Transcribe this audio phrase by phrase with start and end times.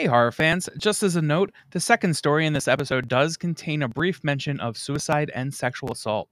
[0.00, 0.66] Hey, horror fans.
[0.78, 4.58] Just as a note, the second story in this episode does contain a brief mention
[4.58, 6.30] of suicide and sexual assault.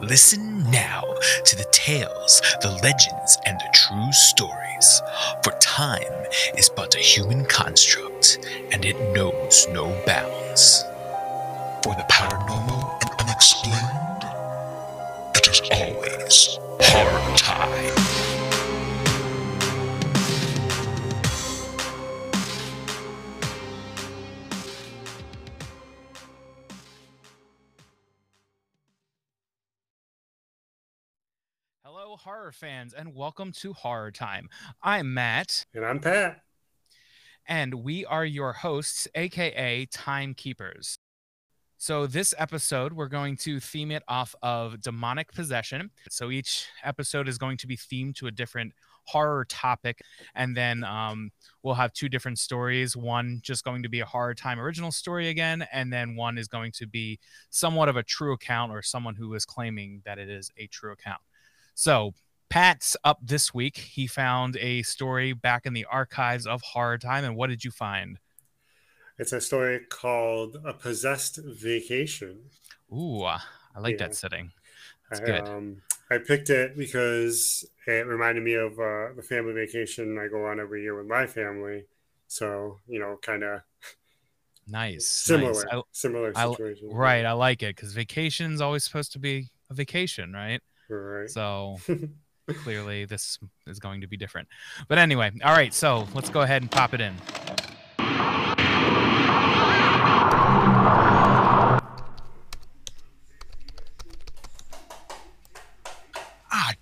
[0.00, 1.02] Listen now
[1.44, 5.02] to the tales, the legends, and the true stories.
[5.44, 6.24] For time
[6.56, 8.38] is but a human construct,
[8.72, 10.82] and it knows no bounds.
[11.84, 14.24] For the paranormal and unexplained,
[15.34, 18.45] it is always horror time.
[32.26, 34.48] Horror fans, and welcome to Horror Time.
[34.82, 36.40] I'm Matt, And I'm Pat.
[37.46, 40.98] and we are your hosts, aka Timekeepers.
[41.78, 45.92] So, this episode, we're going to theme it off of demonic possession.
[46.10, 48.72] So, each episode is going to be themed to a different
[49.04, 50.00] horror topic,
[50.34, 51.30] and then um,
[51.62, 52.96] we'll have two different stories.
[52.96, 56.48] One just going to be a Horror Time original story again, and then one is
[56.48, 60.28] going to be somewhat of a true account or someone who is claiming that it
[60.28, 61.20] is a true account.
[61.78, 62.14] So,
[62.48, 63.76] Pat's up this week.
[63.76, 67.24] He found a story back in the archives of Horror Time.
[67.24, 68.18] And what did you find?
[69.18, 72.38] It's a story called A Possessed Vacation.
[72.92, 73.40] Ooh, I
[73.78, 74.06] like Yeah.
[74.08, 74.52] that setting.
[75.10, 75.48] That's I, good.
[75.48, 80.46] Um, I picked it because it reminded me of uh, the family vacation I go
[80.46, 81.86] on every year with my family.
[82.28, 83.60] So, you know, kind of
[84.68, 85.06] Nice.
[85.06, 85.64] similar, nice.
[85.72, 86.54] I- similar I-
[86.92, 87.24] right.
[87.24, 90.60] I like it because vacation's always supposed to be a vacation, right?
[90.88, 91.30] Right.
[91.30, 91.78] So
[92.54, 94.48] clearly this is going to be different.
[94.88, 95.74] But anyway, all right.
[95.74, 97.14] So let's go ahead and pop it in.
[106.52, 106.74] Ah,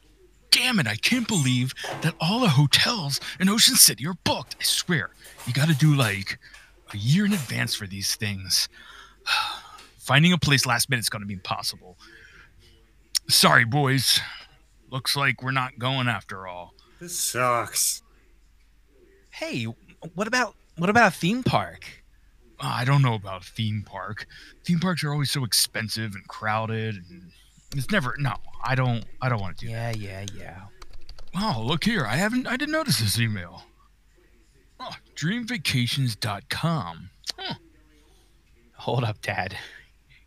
[0.51, 4.57] damn it, I can't believe that all the hotels in Ocean City are booked.
[4.61, 5.11] I swear,
[5.47, 6.39] you gotta do like
[6.93, 8.69] a year in advance for these things.
[9.99, 11.97] Finding a place last minute is gonna be impossible.
[13.27, 14.21] Sorry, boys.
[14.95, 16.73] Looks like we're not going after all.
[17.01, 18.01] this sucks.
[19.31, 19.65] Hey,
[20.15, 22.05] what about what about a theme park?
[22.61, 24.25] Ah, I don't know about a theme park.
[24.65, 27.33] Theme parks are always so expensive and crowded and
[27.75, 29.97] it's never no, I don't I don't want to do that.
[29.97, 30.61] Yeah, yeah, yeah.
[31.35, 32.07] Oh, look here.
[32.07, 33.65] I haven't I didn't notice this email.
[34.79, 37.11] Oh, dreamvacations.com.
[38.77, 39.57] Hold up, Dad.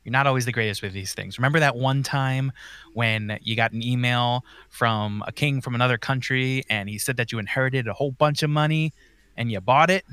[0.07, 1.37] You're not always the greatest with these things.
[1.37, 2.53] Remember that one time
[2.93, 7.33] when you got an email from a king from another country and he said that
[7.33, 8.93] you inherited a whole bunch of money
[9.35, 10.05] and you bought it?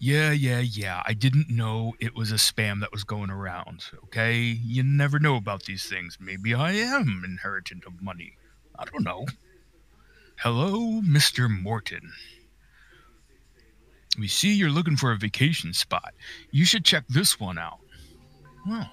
[0.00, 1.04] Yeah, yeah, yeah.
[1.06, 3.84] I didn't know it was a spam that was going around.
[4.06, 4.38] Okay?
[4.38, 6.18] You never know about these things.
[6.20, 8.32] Maybe I am inheritant of money.
[8.76, 9.26] I don't know.
[10.40, 11.48] Hello, Mr.
[11.48, 12.10] Morton.
[14.18, 16.12] We see you're looking for a vacation spot.
[16.50, 17.78] You should check this one out.
[18.66, 18.88] Oh.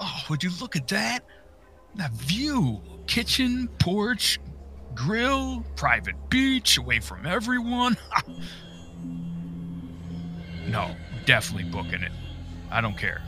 [0.00, 1.20] Oh, would you look at that?
[1.96, 2.80] That view.
[3.06, 4.38] Kitchen, porch,
[4.94, 7.96] grill, private beach, away from everyone.
[10.68, 10.94] no,
[11.24, 12.12] definitely booking it.
[12.70, 13.22] I don't care.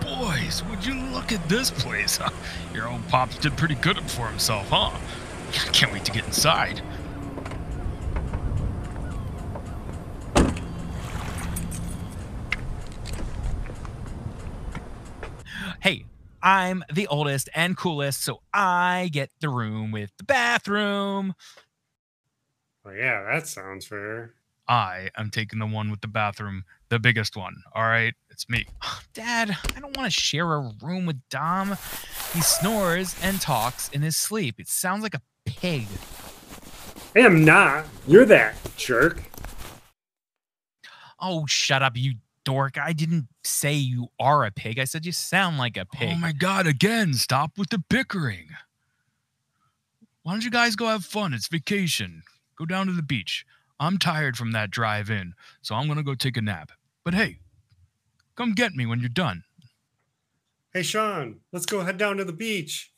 [0.00, 2.18] Boys, would you look at this place?
[2.74, 4.90] Your old pops did pretty good for himself, huh?
[5.72, 6.82] Can't wait to get inside.
[15.80, 16.04] Hey,
[16.44, 21.34] I'm the oldest and coolest, so I get the room with the bathroom.
[22.84, 24.34] Well, yeah, that sounds fair.
[24.68, 27.56] I am taking the one with the bathroom, the biggest one.
[27.74, 28.66] All right, it's me.
[29.14, 31.78] Dad, I don't want to share a room with Dom.
[32.34, 34.60] He snores and talks in his sleep.
[34.60, 35.86] It sounds like a pig.
[37.16, 37.86] I am not.
[38.06, 39.22] You're that jerk.
[41.18, 42.76] Oh, shut up, you dork.
[42.76, 44.78] I didn't say you are a pig.
[44.78, 46.14] I said you sound like a oh pig.
[46.14, 48.48] Oh my god, again, stop with the bickering.
[50.22, 51.34] Why don't you guys go have fun?
[51.34, 52.22] It's vacation.
[52.56, 53.44] Go down to the beach.
[53.78, 56.70] I'm tired from that drive in, so I'm gonna go take a nap.
[57.04, 57.38] But hey,
[58.36, 59.44] come get me when you're done.
[60.72, 62.92] Hey, Sean, let's go head down to the beach.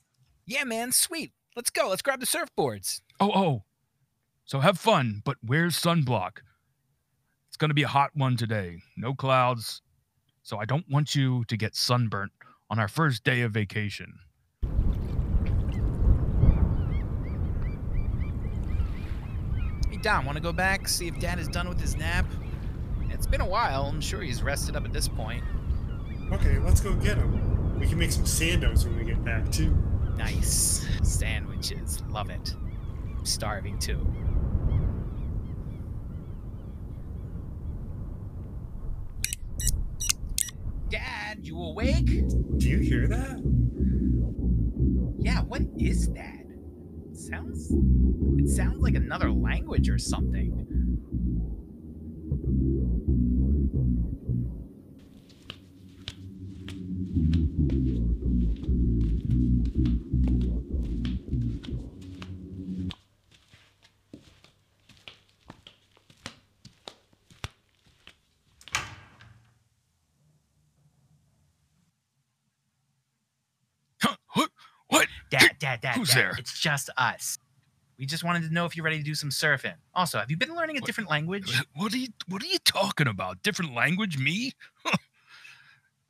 [0.46, 1.32] yeah, man, sweet.
[1.56, 1.88] Let's go.
[1.88, 3.00] Let's grab the surfboards.
[3.18, 3.62] Oh, oh.
[4.44, 6.38] So have fun, but where's sunblock.
[7.48, 8.82] It's gonna be a hot one today.
[8.96, 9.80] No clouds.
[10.46, 12.30] So I don't want you to get sunburnt
[12.70, 14.20] on our first day of vacation.
[19.90, 22.26] Hey, Dom, want to go back, see if Dad is done with his nap?
[23.10, 23.86] It's been a while.
[23.86, 25.42] I'm sure he's rested up at this point.
[26.30, 27.80] Okay, let's go get him.
[27.80, 29.76] We can make some sandos when we get back too.
[30.16, 30.86] Nice.
[31.02, 32.04] Sandwiches.
[32.08, 32.54] Love it.
[33.18, 34.06] I'm starving too.
[40.88, 42.06] Dad, you awake?
[42.58, 43.42] Do you hear that?
[45.18, 46.44] Yeah, what is that?
[47.10, 47.72] It sounds
[48.38, 50.66] it sounds like another language or something.
[75.76, 76.34] Dad, dad, dad, Who's dad, there?
[76.38, 77.38] It's just us.
[77.98, 79.74] We just wanted to know if you're ready to do some surfing.
[79.94, 81.50] Also, have you been learning a What- different language?
[81.74, 82.08] What are you?
[82.28, 83.42] What are you talking about?
[83.42, 84.18] Different language?
[84.18, 84.52] Me?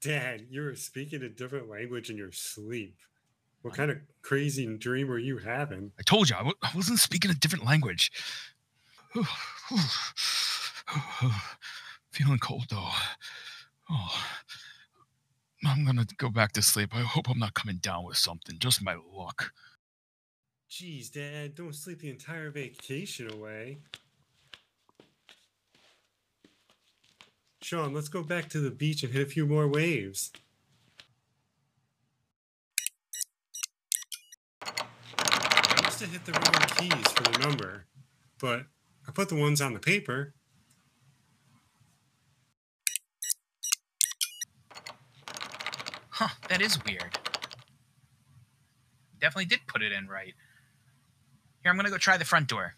[0.00, 2.96] Dad, you were speaking a different language in your sleep.
[3.62, 5.92] What kind of crazy dream were you having?
[5.98, 8.12] I told you I w- I wasn't speaking a different language.
[12.12, 12.90] Feeling cold though.
[13.90, 14.24] Oh,
[15.66, 16.94] I'm gonna go back to sleep.
[16.94, 18.56] I hope I'm not coming down with something.
[18.58, 19.52] Just my luck.
[20.70, 23.78] Jeez, Dad, don't sleep the entire vacation away.
[27.62, 30.30] Sean, let's go back to the beach and hit a few more waves.
[34.62, 37.86] I must have hit the wrong keys for the number,
[38.38, 38.66] but
[39.08, 40.35] I put the ones on the paper.
[46.18, 47.18] Huh, that is weird.
[49.20, 50.32] Definitely did put it in right.
[51.62, 52.74] Here, I'm gonna go try the front door.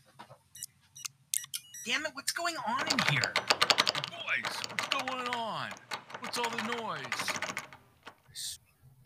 [1.86, 3.32] Damn it, what's going on in here?
[4.10, 5.70] Boys, what's going on?
[6.18, 7.28] What's all the noise?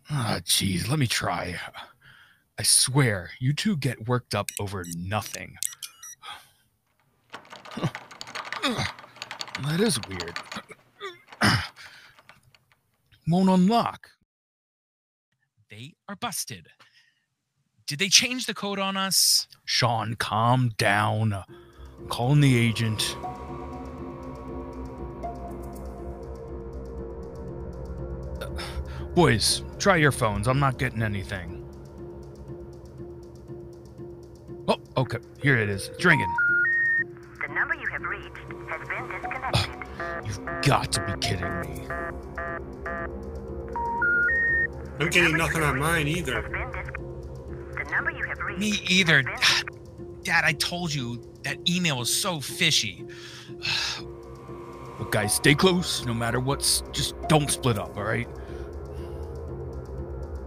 [0.08, 1.60] Ah, jeez, let me try.
[2.58, 5.58] I swear, you two get worked up over nothing.
[8.62, 10.38] that is weird.
[13.28, 14.08] Won't unlock.
[15.72, 16.68] They are busted.
[17.86, 19.46] Did they change the code on us?
[19.64, 21.32] Sean, calm down.
[21.32, 23.16] I'm calling the agent.
[28.42, 28.50] Uh,
[29.14, 30.46] Boys, try your phones.
[30.46, 31.66] I'm not getting anything.
[34.68, 35.20] Oh, okay.
[35.42, 35.88] Here it is.
[35.88, 36.28] It's ringing.
[37.40, 38.36] The number you have reached
[38.68, 40.26] has been disconnected.
[40.26, 41.88] You've got to be kidding me.
[45.02, 46.42] I'm getting nothing on mine either.
[46.42, 46.86] been dis-
[47.76, 48.60] the number you have reached.
[48.60, 49.24] Me either.
[50.22, 53.04] Dad, I told you that email was so fishy.
[54.98, 56.06] Well, guys, stay close.
[56.06, 58.28] No matter what's, just don't split up, all right?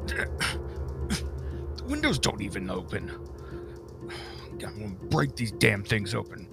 [0.06, 3.12] The windows don't even open.
[4.54, 6.46] I'm gonna break these damn things open.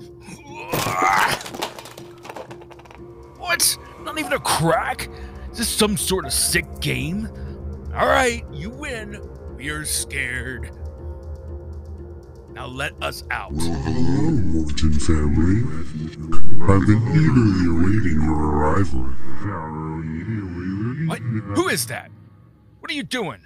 [3.39, 3.79] What?
[4.03, 5.09] Not even a crack?
[5.53, 7.29] Is this some sort of sick game?
[7.95, 9.21] All right, you win.
[9.55, 10.71] We're scared.
[12.53, 13.53] Now let us out.
[13.53, 15.61] Well, hello, Morton family.
[16.63, 19.03] I've been eagerly awaiting your arrival.
[21.07, 21.19] What?
[21.19, 22.11] Who is that?
[22.81, 23.41] What are you doing?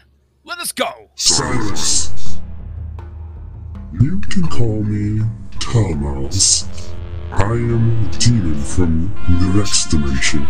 [0.44, 1.10] Let us go.
[1.16, 2.38] Silence.
[4.00, 5.24] You can call me
[5.58, 6.68] Thomas.
[7.32, 10.46] I am a demon from the next dimension.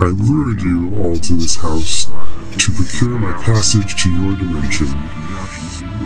[0.00, 2.06] I lured you all to this house
[2.58, 4.88] to procure my passage to your dimension.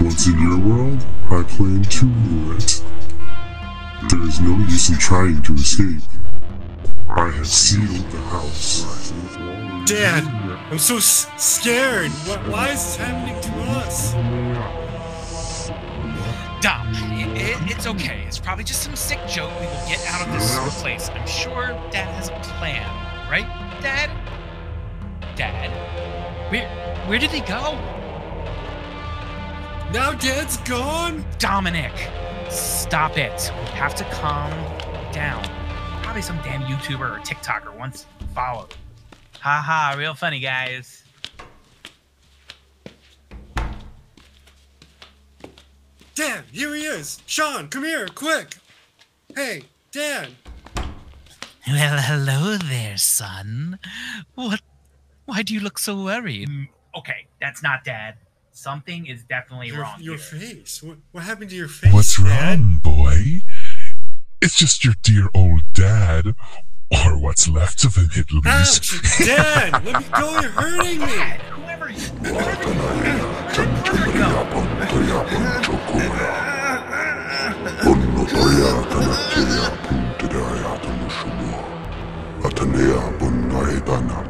[0.02, 2.82] Once in your world, I plan to rule it.
[4.08, 6.02] There is no use in trying to escape.
[7.08, 9.12] I have sealed the house.
[9.86, 10.24] Dad,
[10.70, 12.10] I'm so s- scared.
[12.10, 14.12] Why, why is this happening to us?
[16.62, 18.22] Dom, it, it, it's okay.
[18.26, 19.50] It's probably just some sick joke.
[19.60, 21.08] We will get out of this place.
[21.08, 22.86] I'm sure Dad has a plan,
[23.30, 23.46] right,
[23.82, 24.10] Dad?
[25.36, 25.70] Dad,
[26.50, 26.68] where
[27.06, 27.74] where did he go?
[29.92, 31.24] Now Dad's gone?
[31.38, 31.92] Dominic,
[32.48, 33.52] stop it.
[33.62, 34.50] We have to calm
[35.12, 35.44] down.
[36.02, 38.74] Probably some damn YouTuber or TikToker once followed.
[39.40, 41.04] Ha ha, real funny, guys.
[46.14, 47.20] Dad, here he is.
[47.26, 48.56] Sean, come here, quick.
[49.34, 50.28] Hey, Dad.
[51.66, 53.78] Well, hello there, son.
[54.34, 54.60] What?
[55.30, 56.48] Why do you look so worried?
[56.98, 58.16] Okay, that's not Dad.
[58.50, 60.00] Something is definitely Your, wrong.
[60.00, 60.40] your here.
[60.40, 60.82] face.
[60.82, 61.92] What, what happened to your face?
[61.92, 62.58] What's Dad?
[62.58, 63.42] wrong, boy?
[64.42, 66.34] It's just your dear old dad.
[66.90, 68.92] Or what's left of him, at least.
[68.92, 69.18] Ouch!
[69.24, 70.40] Dad, let me go.
[70.40, 71.06] You're hurting me.
[71.06, 71.90] Dad, whoever
[84.02, 84.29] And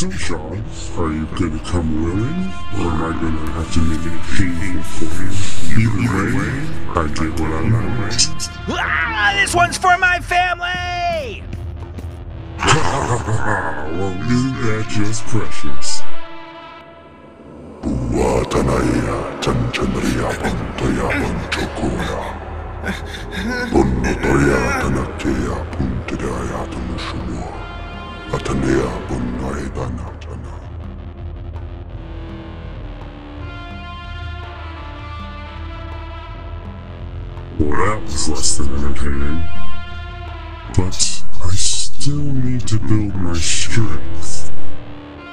[0.00, 0.64] So, Sean,
[0.96, 5.24] are you gonna come willing, or am I gonna have to make it painful for
[5.76, 5.90] you?
[5.92, 6.56] Either way,
[6.96, 8.48] I get what I want.
[8.70, 11.44] Ah, this one's for my family.
[12.64, 16.00] well, isn't that just precious?
[18.16, 22.20] Watanaya chanchandriya pantaya panchakoya.
[23.68, 27.29] Punnatoya tanateya puntidaya tanushumua.
[37.90, 39.42] That was less than entertaining.
[40.76, 44.52] But I still need to build my strength.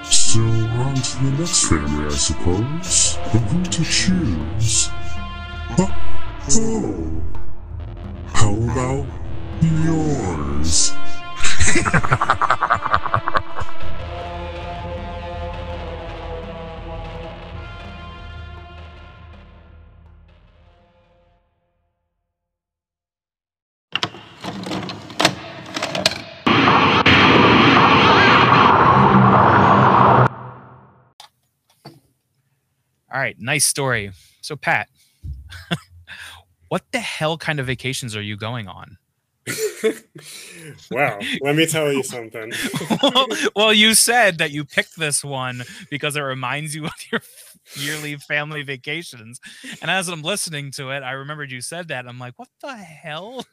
[0.04, 3.18] So on to the next family, I suppose.
[3.32, 4.90] But who to choose?
[5.78, 5.88] Huh?
[6.52, 7.22] Oh!
[8.34, 9.06] How about
[9.62, 10.92] yours?
[33.18, 34.12] All right, nice story.
[34.42, 34.90] So, Pat,
[36.68, 38.98] what the hell kind of vacations are you going on?
[40.92, 41.20] wow.
[41.42, 42.52] Let me tell you something.
[43.02, 47.22] well, well, you said that you picked this one because it reminds you of your
[47.76, 49.40] yearly family vacations.
[49.82, 52.08] And as I'm listening to it, I remembered you said that.
[52.08, 53.46] I'm like, what the hell?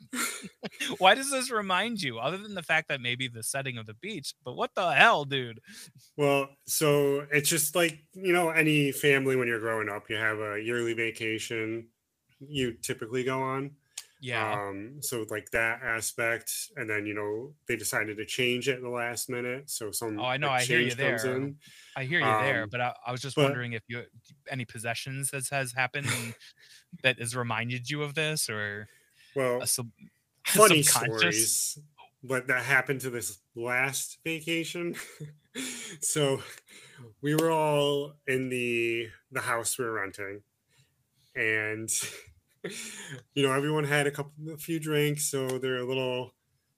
[0.98, 2.18] Why does this remind you?
[2.18, 5.24] Other than the fact that maybe the setting of the beach, but what the hell,
[5.24, 5.60] dude?
[6.16, 10.38] Well, so it's just like, you know, any family when you're growing up, you have
[10.38, 11.86] a yearly vacation
[12.48, 13.70] you typically go on.
[14.24, 14.54] Yeah.
[14.68, 18.82] Um, so like that aspect, and then you know they decided to change it in
[18.82, 19.68] the last minute.
[19.68, 21.16] So some Oh, I know, like, I hear you there.
[21.26, 21.56] in.
[21.94, 24.02] I hear you there, um, but I, I was just but- wondering if you
[24.50, 26.08] any possessions that has happened
[27.02, 28.88] that has reminded you of this or
[29.36, 29.90] Well, a sub,
[30.46, 31.78] funny stories,
[32.22, 34.94] but that happened to this last vacation.
[36.00, 36.40] so
[37.20, 40.40] we were all in the the house we were renting,
[41.36, 41.90] and
[43.34, 46.32] you know everyone had a couple a few drinks, so they're a little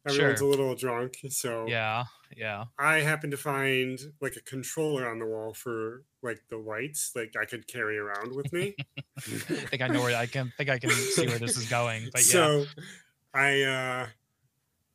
[0.08, 0.46] everyone's Sure.
[0.48, 1.18] a little drunk.
[1.30, 2.04] So Yeah,
[2.36, 2.64] yeah.
[2.78, 7.34] I happened to find like a controller on the wall for like the lights, like
[7.40, 8.74] I could carry around with me.
[9.16, 12.08] I think I know where I can think I can see where this is going.
[12.12, 12.64] But yeah, so
[13.34, 14.06] I uh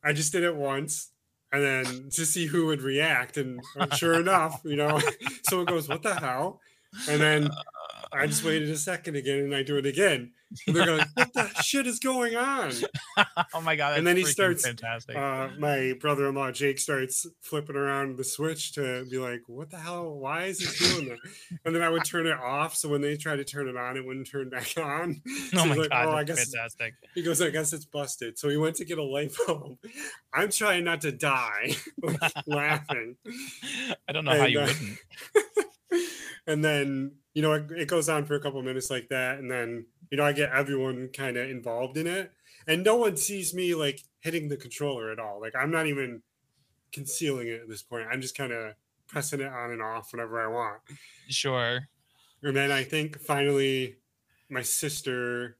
[0.03, 1.11] I just did it once
[1.51, 3.61] and then to see who would react and
[3.95, 4.99] sure enough, you know,
[5.49, 6.61] someone goes, "What the hell?"
[7.09, 7.49] And then
[8.13, 10.31] I just waited a second again and I do it again.
[10.67, 12.71] And they're going, "What the shit is going on?"
[13.53, 15.15] oh my god, and then he starts, fantastic.
[15.15, 20.11] Uh, my brother-in-law Jake starts flipping around the switch to be like, "What the hell?
[20.11, 21.19] Why is it doing that?"
[21.65, 23.95] And then I would turn it off, so when they tried to turn it on,
[23.95, 25.21] it wouldn't turn back on.
[25.55, 26.95] oh my like, god, "Oh, I guess fantastic.
[27.15, 28.37] he goes, I guess it's busted.
[28.37, 29.77] So he went to get a light bulb.
[30.33, 33.15] I'm trying not to die like, laughing.
[34.07, 36.09] I don't know how you uh, wouldn't.
[36.47, 39.39] and then, you know, it, it goes on for a couple minutes like that.
[39.39, 42.31] And then, you know, I get everyone kind of involved in it.
[42.67, 45.41] And no one sees me like hitting the controller at all.
[45.41, 46.21] Like I'm not even
[46.91, 48.07] concealing it at this point.
[48.11, 48.75] I'm just kind of
[49.07, 50.81] pressing it on and off whenever I want.
[51.27, 51.79] Sure.
[52.43, 53.97] And then I think finally
[54.49, 55.57] my sister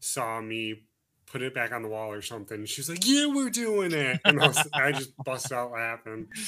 [0.00, 0.84] saw me
[1.26, 2.64] put it back on the wall or something.
[2.64, 6.28] She was like, "Yeah, we're doing it," and I, was, I just bust out laughing.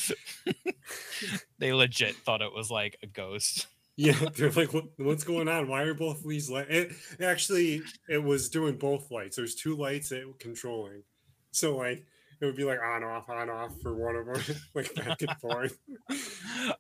[1.59, 3.67] They legit thought it was like a ghost.
[4.01, 5.69] Yeah, they're like, what, "What's going on?
[5.69, 9.37] Why are both these lights?" It, it actually it was doing both lights.
[9.37, 11.03] There's two lights were controlling,
[11.51, 12.07] so like
[12.41, 15.39] it would be like on off on off for one of them, like back and
[15.39, 15.79] forth.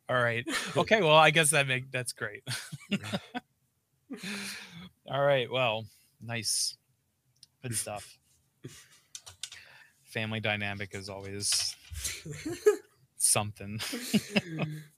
[0.08, 0.46] All right.
[0.74, 1.02] Okay.
[1.02, 2.42] Well, I guess that make that's great.
[5.06, 5.52] All right.
[5.52, 5.84] Well,
[6.22, 6.78] nice.
[7.62, 8.16] Good stuff.
[10.04, 11.76] Family dynamic is always
[13.18, 13.78] something.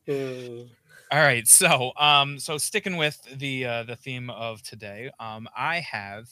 [0.08, 0.64] Uh,
[1.12, 1.46] All right.
[1.46, 6.30] So, um, so sticking with the uh, the theme of today, um, I have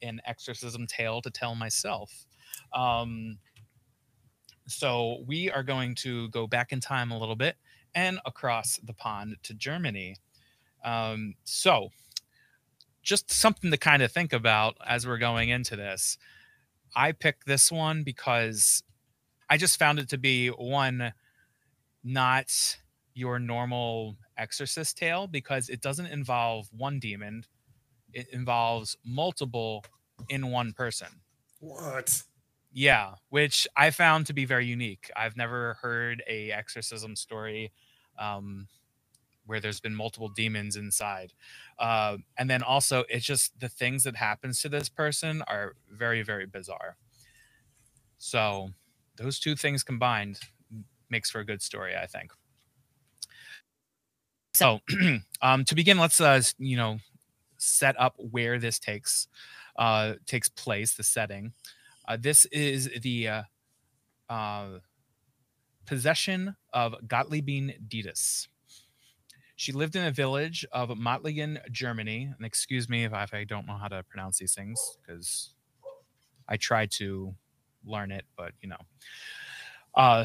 [0.00, 2.10] an exorcism tale to tell myself.
[2.74, 3.38] Um,
[4.66, 7.56] so we are going to go back in time a little bit
[7.94, 10.16] and across the pond to Germany.
[10.82, 11.90] Um, so
[13.02, 16.16] just something to kind of think about as we're going into this.
[16.96, 18.82] I picked this one because
[19.50, 21.12] I just found it to be one
[22.02, 22.78] not
[23.14, 27.44] your normal exorcist tale because it doesn't involve one demon
[28.12, 29.84] it involves multiple
[30.28, 31.22] in one person.
[31.60, 32.24] What?
[32.72, 35.10] yeah which i found to be very unique.
[35.16, 37.72] I've never heard a exorcism story
[38.18, 38.68] um,
[39.46, 41.34] where there's been multiple demons inside.
[41.78, 46.22] Uh, and then also it's just the things that happens to this person are very
[46.22, 46.96] very bizarre.
[48.18, 48.70] So
[49.16, 50.40] those two things combined
[51.10, 52.32] makes for a good story i think
[54.54, 54.80] so
[55.42, 56.98] um, to begin let's uh, you know
[57.58, 59.28] set up where this takes
[59.76, 61.52] uh, takes place the setting
[62.08, 63.42] uh, this is the uh,
[64.28, 64.78] uh,
[65.86, 68.48] possession of Gottliebine Dittus.
[69.56, 72.32] She lived in a village of Mottlingen, Germany.
[72.36, 75.54] And excuse me if I, if I don't know how to pronounce these things because
[76.48, 77.34] I tried to
[77.84, 78.78] learn it, but you know.
[79.94, 80.24] Uh,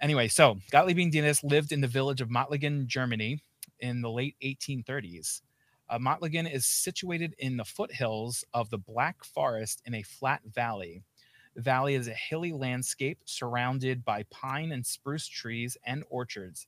[0.00, 3.40] anyway, so Gottliebine Dittus lived in the village of Mottlingen, Germany
[3.80, 5.42] in the late 1830s.
[5.88, 5.98] Uh,
[6.50, 11.02] is situated in the foothills of the Black Forest in a flat valley.
[11.54, 16.66] The valley is a hilly landscape surrounded by pine and spruce trees and orchards.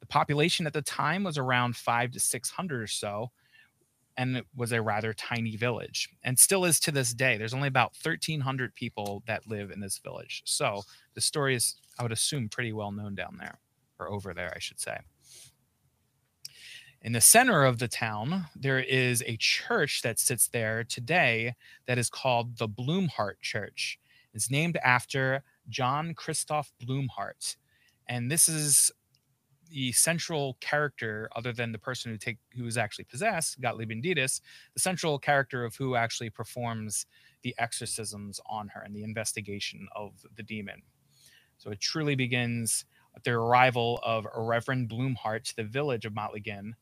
[0.00, 3.30] The population at the time was around five to 600 or so,
[4.16, 7.36] and it was a rather tiny village, and still is to this day.
[7.36, 10.42] There's only about 1,300 people that live in this village.
[10.44, 10.82] So
[11.14, 13.58] the story is, I would assume, pretty well known down there,
[13.98, 14.98] or over there, I should say.
[17.00, 21.54] In the center of the town, there is a church that sits there today
[21.86, 24.00] that is called the Blumhardt Church.
[24.34, 27.56] It's named after John Christoph Blumhardt.
[28.08, 28.90] And this is
[29.70, 34.40] the central character, other than the person who take who is actually possessed, Gottlieb Dittus,
[34.74, 37.06] the central character of who actually performs
[37.42, 40.82] the exorcisms on her and the investigation of the demon.
[41.58, 42.84] So it truly begins
[43.14, 46.72] with the arrival of Reverend Blumhardt to the village of Mottlingen.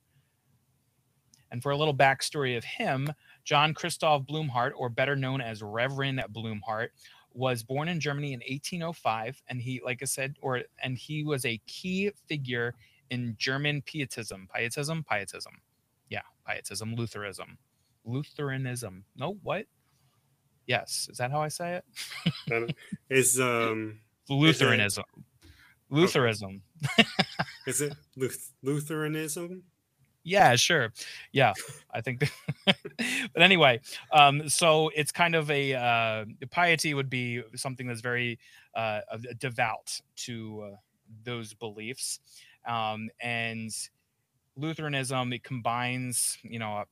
[1.51, 3.13] And for a little backstory of him,
[3.45, 6.89] John Christoph Blumhardt, or better known as Reverend Blumhardt,
[7.33, 11.45] was born in Germany in 1805, and he, like I said, or and he was
[11.45, 12.75] a key figure
[13.11, 15.53] in German Pietism, Pietism, Pietism,
[16.09, 17.59] yeah, Pietism, Lutheranism,
[18.05, 19.05] Lutheranism.
[19.17, 19.67] No, what?
[20.67, 21.81] Yes, is that how I say
[22.49, 22.77] it?
[23.11, 25.05] is um Lutheranism,
[25.91, 26.63] Lutheranism.
[27.67, 29.63] is it Luth- Lutheranism?
[30.27, 30.93] Yeah, sure.
[31.31, 31.53] Yeah,
[31.95, 32.29] I think.
[32.67, 33.81] but anyway,
[34.13, 38.41] um, so it's kind of a uh, piety would be something that's very
[38.75, 39.03] uh,
[39.39, 40.77] devout to uh,
[41.23, 42.19] those beliefs,
[42.67, 43.71] um, and
[44.57, 46.39] Lutheranism it combines.
[46.43, 46.85] You know,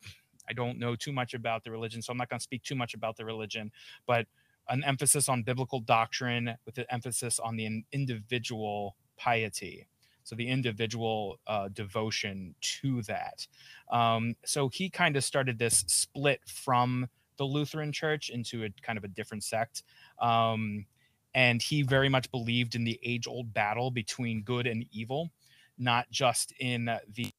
[0.49, 2.77] I don't know too much about the religion, so I'm not going to speak too
[2.77, 3.73] much about the religion,
[4.07, 4.27] but
[4.69, 9.87] an emphasis on biblical doctrine with an emphasis on the individual piety
[10.25, 13.47] so the individual uh, devotion to that.
[13.91, 18.97] Um, so he kind of started this split from the lutheran church into a kind
[18.97, 19.83] of a different sect
[20.21, 20.87] um,
[21.35, 25.31] and he very much believed in the age old battle between good and evil
[25.79, 26.85] not just in
[27.15, 27.31] the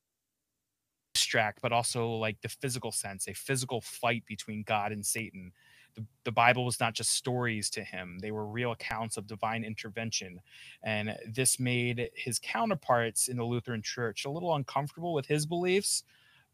[1.13, 5.51] abstract but also like the physical sense a physical fight between god and satan
[5.95, 9.63] the, the bible was not just stories to him they were real accounts of divine
[9.63, 10.39] intervention.
[10.83, 16.03] And this made his counterparts in the lutheran church a little uncomfortable with his beliefs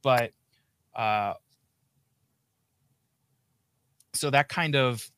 [0.02, 0.32] but
[0.96, 1.34] uh
[4.14, 5.10] so that kind of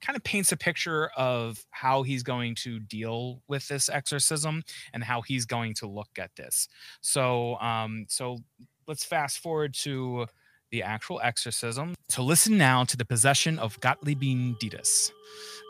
[0.00, 4.62] kind of paints a picture of how he's going to deal with this exorcism
[4.92, 6.68] and how he's going to look at this.
[7.00, 8.38] So um so
[8.86, 10.26] let's fast forward to
[10.70, 11.94] the actual exorcism.
[12.08, 15.12] So listen now to the possession of Gottliebine Dittus.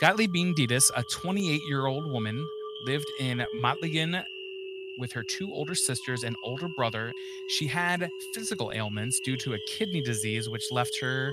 [0.02, 2.46] Gottliebine Dittus, a 28 year old woman,
[2.86, 4.22] lived in Mottlingen
[4.98, 7.12] with her two older sisters and older brother.
[7.48, 11.30] She had physical ailments due to a kidney disease, which left her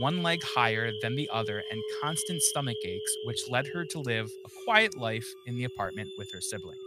[0.00, 4.30] one leg higher than the other and constant stomach aches, which led her to live
[4.44, 6.80] a quiet life in the apartment with her siblings.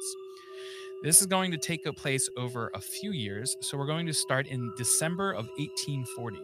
[1.04, 4.48] This is going to take place over a few years, so we're going to start
[4.48, 6.40] in December of 1840.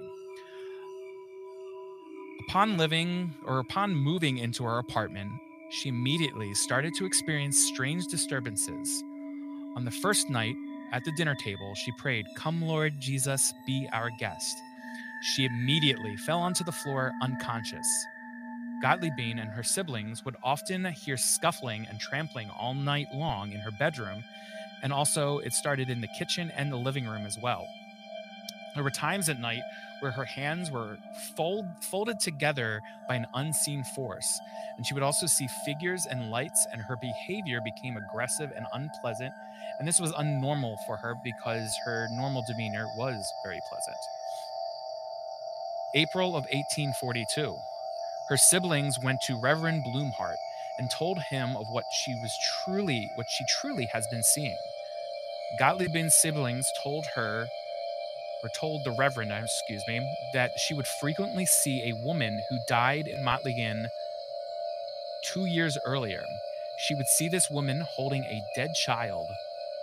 [2.48, 5.32] Upon living or upon moving into her apartment,
[5.72, 9.04] she immediately started to experience strange disturbances.
[9.76, 10.56] On the first night,
[10.92, 14.56] at the dinner table, she prayed, Come, Lord Jesus, be our guest.
[15.24, 17.88] She immediately fell onto the floor unconscious.
[18.84, 23.72] Gottliebine and her siblings would often hear scuffling and trampling all night long in her
[23.72, 24.26] bedroom,
[24.84, 27.66] and also it started in the kitchen and the living room as well.
[28.76, 29.62] There were times at night
[30.02, 30.98] where her hands were
[31.38, 34.40] fold, folded together by an unseen force,
[34.76, 39.34] and she would also see figures and lights, and her behavior became aggressive and unpleasant.
[39.80, 43.98] And this was unnormal for her because her normal demeanor was very pleasant.
[45.96, 47.56] April of 1842.
[48.30, 50.38] Her siblings went to Reverend Blumhardt
[50.80, 54.58] and told him of what she was truly what she truly has been seeing.
[55.60, 57.48] Gottlieb's siblings told her
[58.44, 60.02] or told the Reverend, uh, excuse me,
[60.34, 63.54] that she would frequently see a woman who died in Motley
[65.24, 66.24] two years earlier.
[66.78, 69.28] She would see this woman holding a dead child.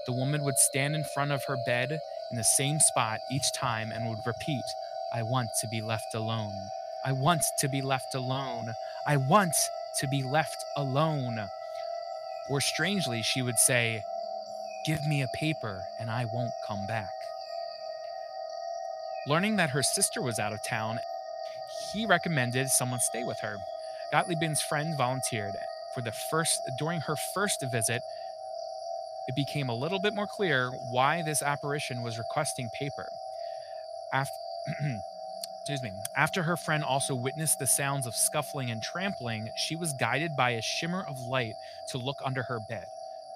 [0.07, 2.01] The woman would stand in front of her bed
[2.31, 4.65] in the same spot each time and would repeat,
[5.13, 6.55] I want to be left alone.
[7.05, 8.75] I want to be left alone.
[9.07, 9.57] I want
[9.99, 11.41] to be left alone.
[12.49, 14.03] Or strangely, she would say,
[14.87, 17.11] Give me a paper and I won't come back.
[19.27, 20.99] Learning that her sister was out of town,
[21.93, 23.57] he recommended someone stay with her.
[24.13, 25.55] Gottlieb's friend volunteered.
[25.95, 28.03] For the first during her first visit,
[29.29, 33.09] it became a little bit more clear why this apparition was requesting paper.
[34.13, 34.35] After
[35.71, 35.99] excuse me.
[36.17, 40.51] After her friend also witnessed the sounds of scuffling and trampling, she was guided by
[40.51, 41.55] a shimmer of light
[41.91, 42.85] to look under her bed.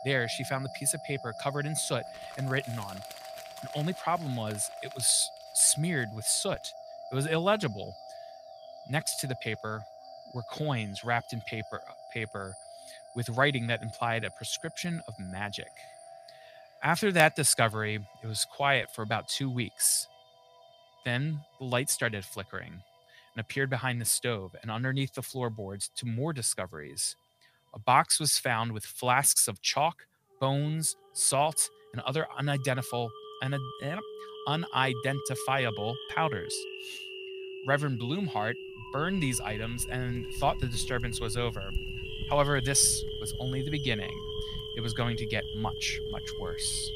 [0.05, 2.05] There, she found the piece of paper covered in soot
[2.37, 2.97] and written on.
[3.63, 6.73] The only problem was it was smeared with soot.
[7.13, 7.95] It was illegible.
[8.91, 9.85] Next to the paper
[10.35, 12.55] were coins wrapped in paper, uh, paper
[13.15, 15.71] with writing that implied a prescription of magic.
[16.83, 20.09] After that discovery, it was quiet for about two weeks.
[21.05, 26.07] Then the light started flickering and appeared behind the stove and underneath the floorboards to
[26.07, 27.17] more discoveries.
[27.75, 30.07] A box was found with flasks of chalk,
[30.41, 33.11] bones, salt, and other unidentifiable,
[33.43, 33.97] eh,
[34.47, 36.55] unidentifiable powders.
[37.67, 38.55] Reverend Blumhardt
[38.93, 41.63] burned these items and thought the disturbance was over.
[42.31, 44.13] However, this was only the beginning.
[44.77, 46.91] It was going to get much, much worse.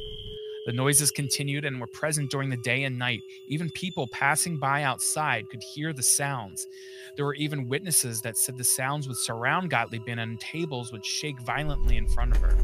[0.69, 3.23] The noises continued and were present during the day and night.
[3.47, 6.67] Even people passing by outside could hear the sounds.
[7.17, 11.41] There were even witnesses that said the sounds would surround Gottliebin and tables would shake
[11.41, 12.55] violently in front of her.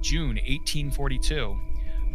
[0.00, 1.54] June 1842.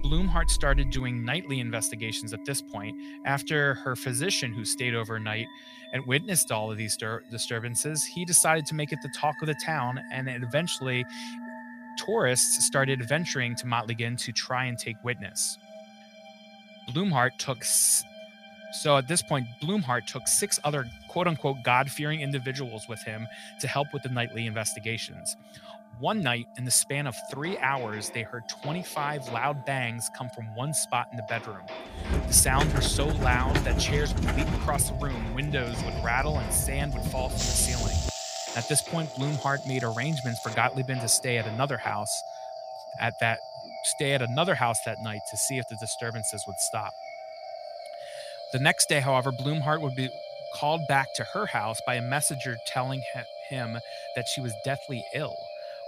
[0.03, 2.95] Blumhardt started doing nightly investigations at this point
[3.25, 5.45] after her physician, who stayed overnight
[5.93, 6.97] and witnessed all of these
[7.31, 11.05] disturbances, he decided to make it the talk of the town, and eventually
[11.97, 15.57] tourists started venturing to Mottlingen to try and take witness.
[16.89, 17.63] Blumhardt took
[18.75, 23.27] so at this point, Blumhardt took six other quote unquote God fearing individuals with him
[23.61, 25.37] to help with the nightly investigations.
[25.99, 30.53] One night, in the span of three hours, they heard 25 loud bangs come from
[30.53, 31.61] one spot in the bedroom.
[32.27, 36.39] The sounds were so loud that chairs would leap across the room, windows would rattle,
[36.39, 38.14] and sand would fall from the ceiling.
[38.55, 42.23] At this point, Blumhardt made arrangements for Gottliebin to stay at another house
[42.99, 43.39] at that
[43.83, 46.93] stay at another house that night to see if the disturbances would stop.
[48.53, 50.09] The next day, however, Blumhardt would be
[50.55, 53.03] called back to her house by a messenger telling
[53.49, 53.77] him
[54.15, 55.35] that she was deathly ill.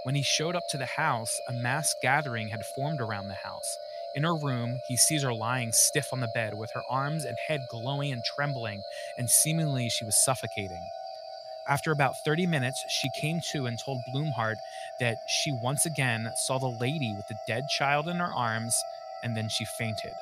[0.04, 3.76] When he showed up to the house, a mass gathering had formed around the house.
[4.14, 7.36] In her room, he sees her lying stiff on the bed with her arms and
[7.48, 8.82] head glowing and trembling,
[9.16, 10.82] and seemingly she was suffocating.
[11.68, 14.56] After about 30 minutes, she came to and told Blumhardt
[15.00, 18.82] that she once again saw the lady with the dead child in her arms,
[19.22, 20.14] and then she fainted.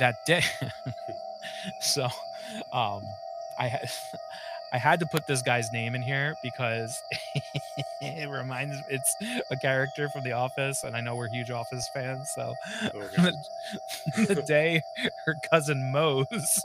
[0.00, 0.42] That day,
[1.80, 2.08] so
[2.72, 3.02] um,
[3.58, 3.90] I had.
[4.72, 7.00] I had to put this guy's name in here because
[8.00, 9.14] it reminds it's
[9.48, 12.30] a character from The Office, and I know we're huge Office fans.
[12.34, 13.30] So okay.
[14.16, 14.82] the day
[15.24, 16.64] her cousin Mose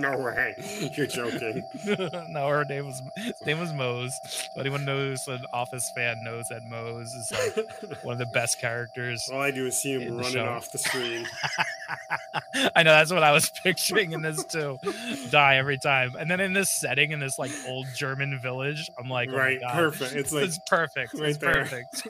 [0.10, 0.54] no way.
[0.94, 1.62] You're joking.
[2.28, 4.48] no, her name was his name was Mose.
[4.58, 9.28] anyone knows an Office fan knows that Mose is like one of the best characters.
[9.32, 11.26] All I do is see him running off the screen.
[12.74, 14.78] I know that's what I was picturing in this too.
[15.30, 16.12] Die every time.
[16.18, 19.60] And then in this setting, in this like old German village, I'm like, oh right,
[19.72, 20.14] perfect.
[20.14, 21.14] It's like it's perfect.
[21.14, 21.52] Right it's there.
[21.52, 22.02] perfect.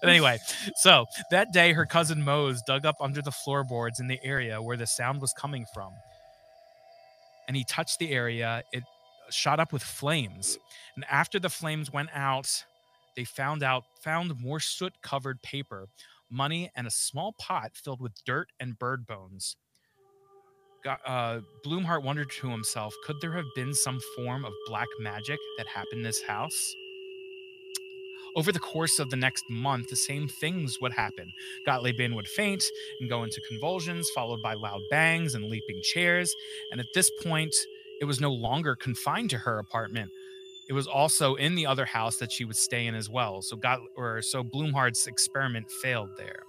[0.00, 0.38] but anyway,
[0.74, 4.76] so that day her cousin Mose dug up under the floorboards in the area where
[4.76, 5.92] the sound was coming from
[7.46, 8.62] and he touched the area.
[8.72, 8.84] It
[9.30, 10.58] shot up with flames.
[10.96, 12.64] And after the flames went out,
[13.16, 15.86] they found out found more soot covered paper,
[16.30, 19.56] money, and a small pot filled with dirt and bird bones.
[21.06, 25.66] Uh, Blumhardt wondered to himself, could there have been some form of black magic that
[25.66, 26.74] happened in this house?
[28.36, 31.32] Over the course of the next month, the same things would happen.
[31.66, 32.64] Gottliebin would faint
[33.00, 36.34] and go into convulsions, followed by loud bangs and leaping chairs.
[36.72, 37.54] And at this point,
[38.00, 40.10] it was no longer confined to her apartment.
[40.68, 43.42] It was also in the other house that she would stay in as well.
[43.42, 46.42] So got or so Blumhardt's experiment failed there.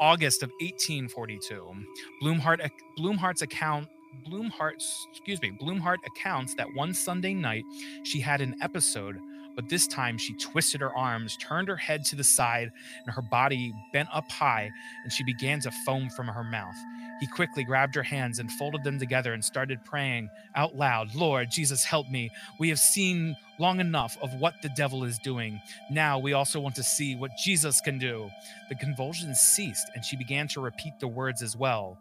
[0.00, 1.74] August of 1842,
[2.22, 3.88] Blumhardt Blumhardt's account
[4.30, 7.64] Blumhardt's excuse me Blumhardt accounts that one Sunday night
[8.04, 9.18] she had an episode
[9.58, 12.70] but this time she twisted her arms, turned her head to the side,
[13.04, 14.70] and her body bent up high,
[15.02, 16.76] and she began to foam from her mouth.
[17.18, 21.50] He quickly grabbed her hands and folded them together and started praying out loud, Lord,
[21.50, 22.30] Jesus, help me.
[22.60, 25.60] We have seen long enough of what the devil is doing.
[25.90, 28.30] Now we also want to see what Jesus can do.
[28.68, 31.98] The convulsions ceased, and she began to repeat the words as well.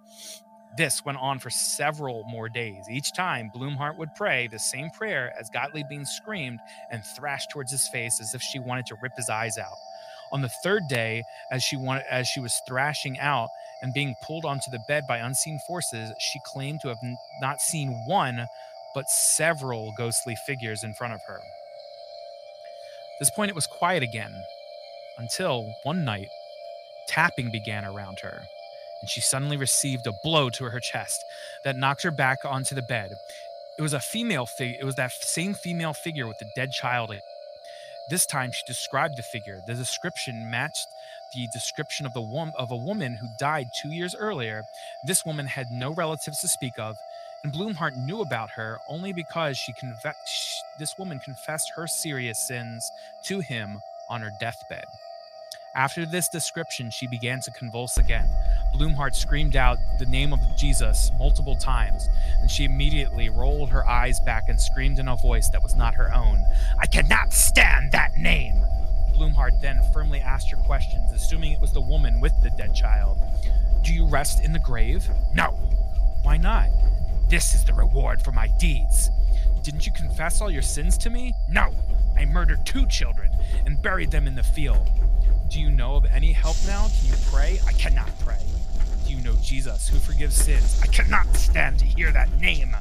[0.77, 2.87] This went on for several more days.
[2.89, 6.59] Each time, Blumhardt would pray the same prayer as Gottliebin screamed
[6.91, 9.77] and thrashed towards his face as if she wanted to rip his eyes out.
[10.31, 13.49] On the third day, as she wanted, as she was thrashing out
[13.81, 17.59] and being pulled onto the bed by unseen forces, she claimed to have n- not
[17.59, 18.45] seen one,
[18.93, 21.37] but several ghostly figures in front of her.
[21.37, 24.33] At this point, it was quiet again
[25.17, 26.29] until one night,
[27.07, 28.43] tapping began around her
[29.01, 31.23] and she suddenly received a blow to her chest
[31.63, 33.11] that knocked her back onto the bed.
[33.77, 34.77] It was a female figure.
[34.79, 37.13] It was that same female figure with the dead child.
[38.09, 39.59] This time, she described the figure.
[39.67, 40.87] The description matched
[41.35, 44.63] the description of the woman of a woman who died two years earlier.
[45.05, 46.95] This woman had no relatives to speak of,
[47.43, 50.15] and Blumhardt knew about her only because she conve-
[50.79, 52.89] this woman confessed her serious sins
[53.25, 53.79] to him
[54.09, 54.85] on her deathbed.
[55.77, 58.27] After this description, she began to convulse again.
[58.73, 62.09] Blumhardt screamed out the name of Jesus multiple times,
[62.41, 65.93] and she immediately rolled her eyes back and screamed in a voice that was not
[65.93, 66.43] her own,
[66.79, 68.55] I cannot stand that name!
[69.13, 73.19] Blumhardt then firmly asked her questions, assuming it was the woman with the dead child.
[73.83, 75.07] Do you rest in the grave?
[75.35, 75.49] No.
[76.23, 76.69] Why not?
[77.29, 79.11] This is the reward for my deeds.
[79.61, 81.35] Didn't you confess all your sins to me?
[81.47, 81.71] No.
[82.17, 83.29] I murdered two children
[83.67, 84.89] and buried them in the field.
[85.49, 86.87] Do you know of any help now?
[86.99, 87.59] Can you pray?
[87.65, 88.41] I cannot pray.
[89.05, 90.79] Do you know Jesus who forgives sins?
[90.83, 92.75] I cannot stand to hear that name.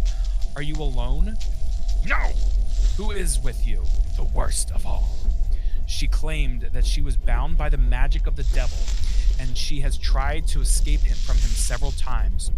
[0.56, 1.36] Are you alone?
[2.04, 2.32] No.
[2.96, 3.84] Who is with you?
[4.16, 5.08] The worst of all.
[5.86, 8.78] She claimed that she was bound by the magic of the devil,
[9.38, 12.50] and she has tried to escape him from him several times.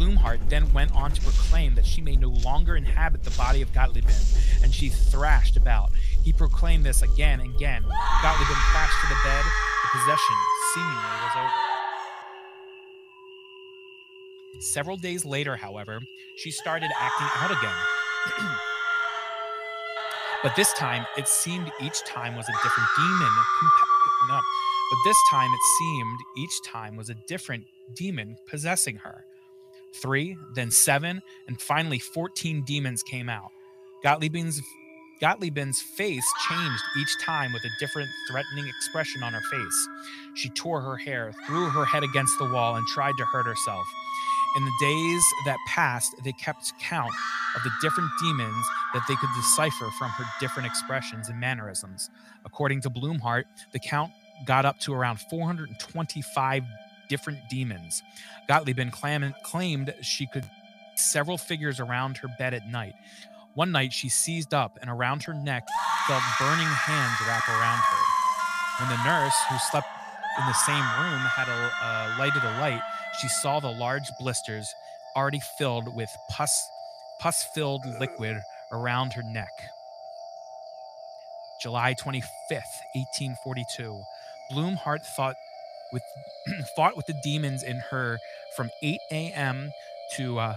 [0.00, 3.70] Blumhardt then went on to proclaim that she may no longer inhabit the body of
[3.74, 5.90] Gottliebin, and she thrashed about.
[6.24, 7.82] He proclaimed this again and again.
[7.82, 9.44] Gottliebin crashed to the bed.
[9.44, 10.36] The possession
[10.72, 11.50] seemingly was over.
[14.60, 16.00] Several days later, however,
[16.38, 18.48] she started acting out again.
[20.42, 23.28] but this time, it seemed each time was a different demon.
[23.28, 24.40] Compa- no,
[24.90, 29.26] but this time, it seemed each time was a different demon possessing her.
[29.94, 33.50] Three, then seven, and finally 14 demons came out.
[34.04, 34.60] Gottliebin's
[35.20, 39.88] Gottliebin's face changed each time with a different threatening expression on her face.
[40.34, 43.86] She tore her hair, threw her head against the wall, and tried to hurt herself.
[44.56, 47.12] In the days that passed, they kept count
[47.54, 52.08] of the different demons that they could decipher from her different expressions and mannerisms.
[52.44, 54.10] According to Blumhardt, the count
[54.46, 56.64] got up to around 425
[57.10, 58.02] different demons.
[58.48, 60.48] Gottliebin clam- claimed she could
[60.94, 62.94] several figures around her bed at night.
[63.54, 65.66] One night she seized up and around her neck
[66.06, 68.04] felt burning hands wrap around her.
[68.80, 69.88] When the nurse, who slept
[70.38, 72.80] in the same room, had a, uh, lighted a light,
[73.20, 74.72] she saw the large blisters
[75.16, 76.68] already filled with pus
[77.20, 78.38] pus filled liquid
[78.72, 79.52] around her neck.
[81.60, 82.24] July 25th,
[82.94, 84.00] 1842.
[84.50, 85.36] Blumhardt fought
[85.92, 86.02] with
[86.76, 88.18] fought with the demons in her
[88.56, 89.72] from 8 a.m.
[90.12, 90.56] to uh,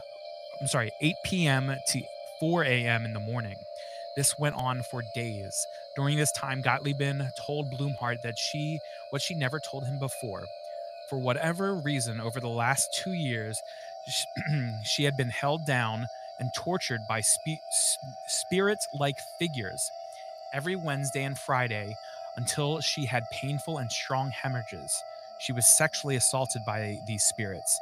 [0.61, 1.75] I'm sorry, 8 p.m.
[1.87, 2.01] to
[2.39, 3.05] 4 a.m.
[3.05, 3.57] in the morning.
[4.15, 5.67] This went on for days.
[5.95, 10.45] During this time, Gottliebin told Blumhardt that she what she never told him before.
[11.09, 13.61] For whatever reason, over the last two years,
[14.83, 16.07] she had been held down
[16.39, 17.61] and tortured by spe-
[18.27, 19.89] spirits like figures
[20.53, 21.95] every Wednesday and Friday
[22.37, 25.03] until she had painful and strong hemorrhages.
[25.39, 27.79] She was sexually assaulted by these spirits.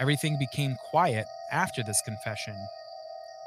[0.00, 2.56] Everything became quiet after this confession.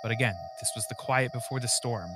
[0.02, 2.12] But again, this was the quiet before the storm.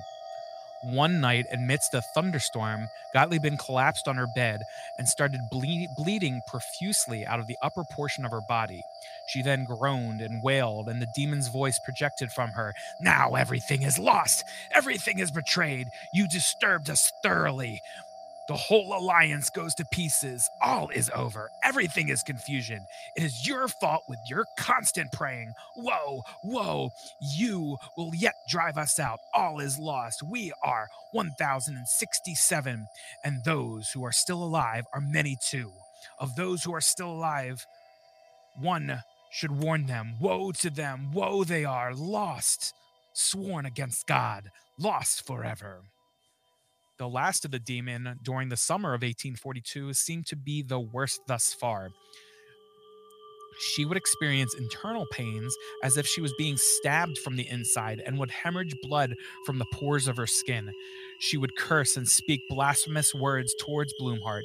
[0.83, 4.61] One night, amidst a thunderstorm, Gottliebin collapsed on her bed
[4.97, 8.81] and started ble- bleeding profusely out of the upper portion of her body.
[9.27, 13.99] She then groaned and wailed, and the demon's voice projected from her Now everything is
[13.99, 14.43] lost!
[14.71, 15.89] Everything is betrayed!
[16.13, 17.81] You disturbed us thoroughly!
[18.47, 20.49] The whole alliance goes to pieces.
[20.61, 21.49] All is over.
[21.63, 22.85] Everything is confusion.
[23.15, 25.53] It is your fault with your constant praying.
[25.77, 26.89] Woe, woe.
[27.37, 29.19] You will yet drive us out.
[29.33, 30.23] All is lost.
[30.23, 32.87] We are 1,067,
[33.23, 35.71] and those who are still alive are many too.
[36.19, 37.65] Of those who are still alive,
[38.59, 40.15] one should warn them.
[40.19, 41.11] Woe to them.
[41.13, 41.93] Woe they are.
[41.95, 42.73] Lost.
[43.13, 44.51] Sworn against God.
[44.77, 45.83] Lost forever.
[47.01, 51.21] The last of the demon during the summer of 1842 seemed to be the worst
[51.25, 51.89] thus far.
[53.59, 58.19] She would experience internal pains as if she was being stabbed from the inside and
[58.19, 59.15] would hemorrhage blood
[59.47, 60.71] from the pores of her skin.
[61.21, 64.43] She would curse and speak blasphemous words towards Blumhardt.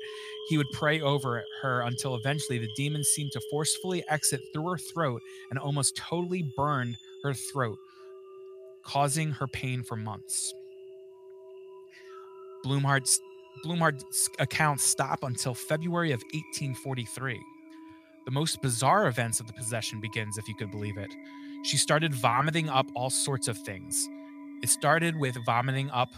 [0.49, 4.79] He would pray over her until eventually the demon seemed to forcefully exit through her
[4.79, 7.77] throat and almost totally burned her throat,
[8.83, 10.55] causing her pain for months.
[12.67, 13.21] Blumhardt's
[13.65, 17.41] Blumhardt's accounts stop until February of 1843.
[18.25, 21.11] The most bizarre events of the possession begins, if you could believe it.
[21.63, 24.09] She started vomiting up all sorts of things.
[24.65, 26.09] It started with vomiting up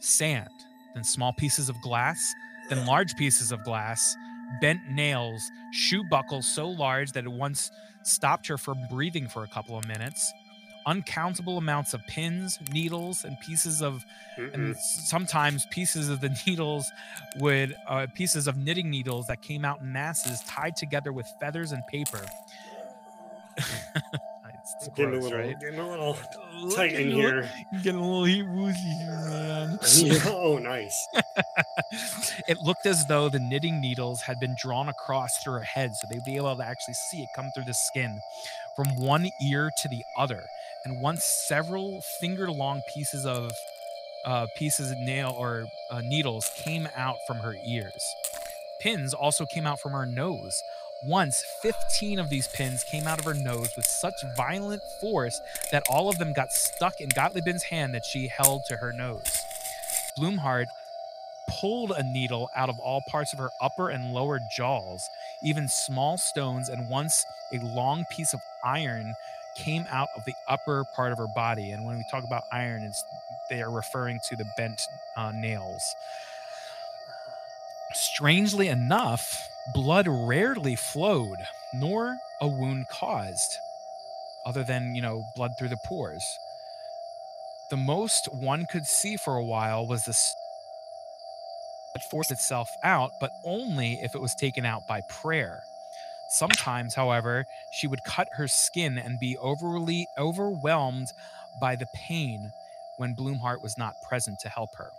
[0.00, 0.50] sand,
[0.94, 2.34] then small pieces of glass,
[2.68, 4.14] then large pieces of glass,
[4.60, 7.70] bent nails, shoe buckles so large that it once
[8.02, 10.32] stopped her from breathing for a couple of minutes,
[10.88, 14.04] uncountable amounts of pins, needles, and pieces of,
[14.38, 14.76] and Mm-mm.
[14.76, 16.90] sometimes pieces of the needles
[17.36, 21.72] would, uh, pieces of knitting needles that came out in masses tied together with feathers
[21.72, 22.20] and paper.
[23.58, 25.60] it's Getting a gross, little, right?
[25.60, 26.16] getting a little
[26.74, 27.48] tight in here.
[27.82, 29.78] Getting a little heat woozy here, man.
[30.26, 31.06] oh, nice.
[32.48, 36.06] it looked as though the knitting needles had been drawn across through her head so
[36.10, 38.18] they'd be able to actually see it come through the skin
[38.76, 40.44] from one ear to the other
[40.84, 43.52] and once several finger long pieces of
[44.24, 48.02] uh, pieces of nail or uh, needles came out from her ears
[48.80, 50.62] pins also came out from her nose
[51.04, 55.84] once 15 of these pins came out of her nose with such violent force that
[55.88, 59.44] all of them got stuck in Gottliebin's hand that she held to her nose.
[60.18, 60.66] Blumhardt
[61.48, 65.08] pulled a needle out of all parts of her upper and lower jaws.
[65.42, 69.14] Even small stones and once a long piece of iron
[69.58, 71.72] came out of the upper part of her body.
[71.72, 73.04] And when we talk about iron, it's,
[73.50, 74.80] they are referring to the bent
[75.16, 75.82] uh, nails.
[77.92, 81.38] Strangely enough, blood rarely flowed,
[81.74, 83.56] nor a wound caused,
[84.46, 86.24] other than, you know, blood through the pores.
[87.70, 90.34] The most one could see for a while was this
[91.94, 95.64] it forced itself out, but only if it was taken out by prayer.
[96.28, 101.08] Sometimes, however, she would cut her skin and be overly overwhelmed
[101.60, 102.52] by the pain
[102.98, 104.90] when Blumhardt was not present to help her.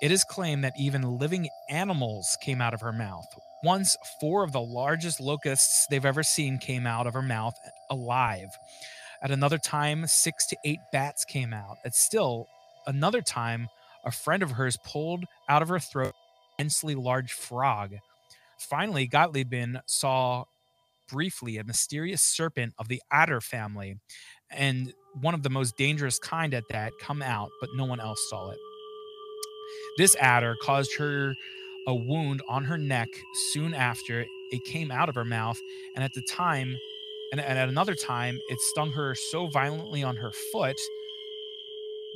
[0.00, 3.26] It is claimed that even living animals came out of her mouth.
[3.64, 7.58] Once, four of the largest locusts they've ever seen came out of her mouth
[7.90, 8.56] alive.
[9.20, 11.78] At another time, six to eight bats came out.
[11.84, 12.46] At still
[12.86, 13.68] another time,
[14.04, 16.14] a friend of hers pulled out of her throat
[16.58, 17.94] an immensely large frog.
[18.58, 20.44] Finally, Gottliebin saw
[21.08, 23.96] briefly a mysterious serpent of the adder family,
[24.50, 28.20] and one of the most dangerous kind at that, come out, but no one else
[28.28, 28.58] saw it.
[29.96, 31.34] This adder caused her
[31.86, 33.08] a wound on her neck
[33.52, 35.58] soon after it came out of her mouth,
[35.94, 36.76] and at the time,
[37.32, 40.76] and, and at another time, it stung her so violently on her foot,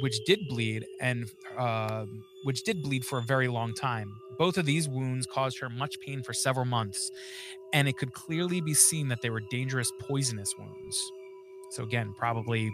[0.00, 2.07] which did bleed, and uh,
[2.44, 4.14] which did bleed for a very long time.
[4.38, 7.11] Both of these wounds caused her much pain for several months,
[7.72, 11.12] and it could clearly be seen that they were dangerous poisonous wounds.
[11.70, 12.70] So again, probably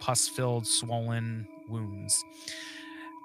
[0.00, 2.24] pus-filled, swollen wounds.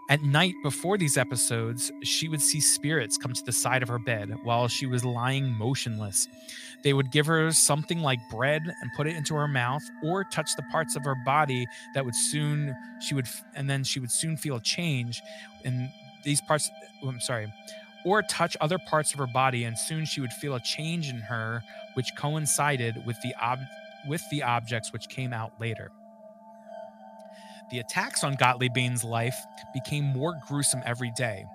[0.09, 3.99] At night before these episodes, she would see spirits come to the side of her
[3.99, 6.27] bed while she was lying motionless.
[6.83, 10.55] They would give her something like bread and put it into her mouth or touch
[10.55, 14.35] the parts of her body that would soon she would and then she would soon
[14.35, 15.21] feel a change
[15.63, 15.91] in
[16.23, 16.71] these parts
[17.03, 17.53] oh, I'm sorry
[18.03, 21.17] or touch other parts of her body and soon she would feel a change in
[21.17, 21.61] her
[21.93, 23.59] which coincided with the ob-
[24.07, 25.91] with the objects which came out later.
[27.71, 29.37] The attacks on Gottliebin's life
[29.73, 31.45] became more gruesome every day.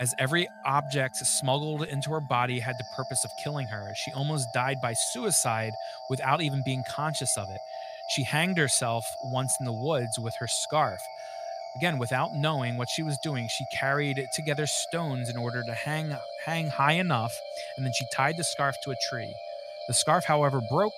[0.00, 4.48] As every object smuggled into her body had the purpose of killing her, she almost
[4.52, 5.72] died by suicide
[6.10, 7.60] without even being conscious of it.
[8.14, 11.00] She hanged herself once in the woods with her scarf,
[11.76, 16.16] Again, without knowing what she was doing, she carried together stones in order to hang
[16.44, 17.32] hang high enough,
[17.76, 19.34] and then she tied the scarf to a tree.
[19.88, 20.92] The scarf, however, broke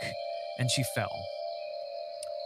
[0.59, 1.24] and she fell.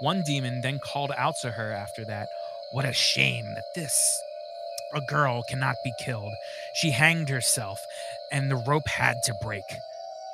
[0.00, 2.28] One demon then called out to her after that,
[2.72, 4.20] What a shame that this
[4.94, 6.32] a girl cannot be killed.
[6.74, 7.86] She hanged herself,
[8.32, 9.64] and the rope had to break.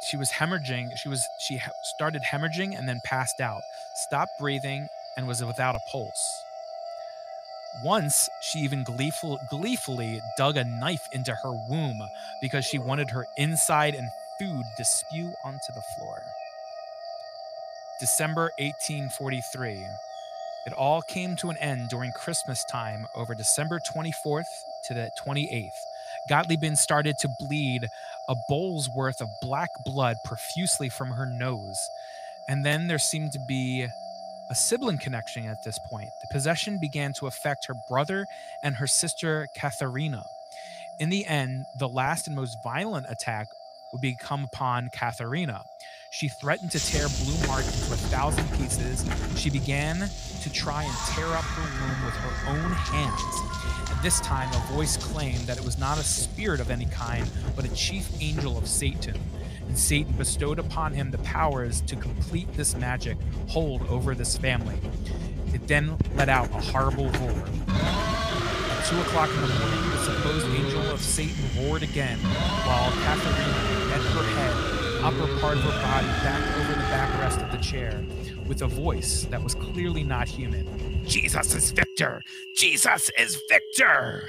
[0.09, 0.97] She was hemorrhaging.
[0.97, 3.62] She was she started hemorrhaging and then passed out,
[3.95, 6.43] stopped breathing, and was without a pulse.
[7.85, 12.01] Once, she even gleeful, gleefully dug a knife into her womb
[12.41, 14.09] because she wanted her inside and
[14.39, 16.23] food to spew onto the floor.
[17.99, 19.86] December 1843.
[20.66, 24.44] It all came to an end during Christmas time over December 24th
[24.84, 25.70] to the 28th.
[26.28, 27.88] Gottliebin started to bleed
[28.28, 31.88] a bowl's worth of black blood profusely from her nose.
[32.49, 33.86] And then there seemed to be
[34.51, 36.11] a sibling connection at this point.
[36.20, 38.26] The possession began to affect her brother
[38.62, 40.24] and her sister Katharina.
[40.99, 43.49] In the end, the last and most violent attack
[43.97, 45.64] would become upon Katharina.
[46.11, 49.07] She threatened to tear Blue Blumhardt into a thousand pieces.
[49.40, 50.11] She began
[50.42, 53.90] to try and tear up her womb with her own hands.
[53.90, 57.26] And this time, a voice claimed that it was not a spirit of any kind,
[57.55, 59.18] but a chief angel of Satan.
[59.66, 63.16] And Satan bestowed upon him the powers to complete this magic
[63.49, 64.76] hold over this family.
[65.55, 67.44] It then let out a horrible roar.
[67.68, 73.76] At two o'clock in the morning, the supposed angel of Satan roared again, while Katharina
[73.97, 78.05] bent her head, upper part of her body back over the backrest of the chair,
[78.47, 81.03] with a voice that was clearly not human.
[81.07, 82.20] Jesus is victor!
[82.59, 84.28] Jesus is victor!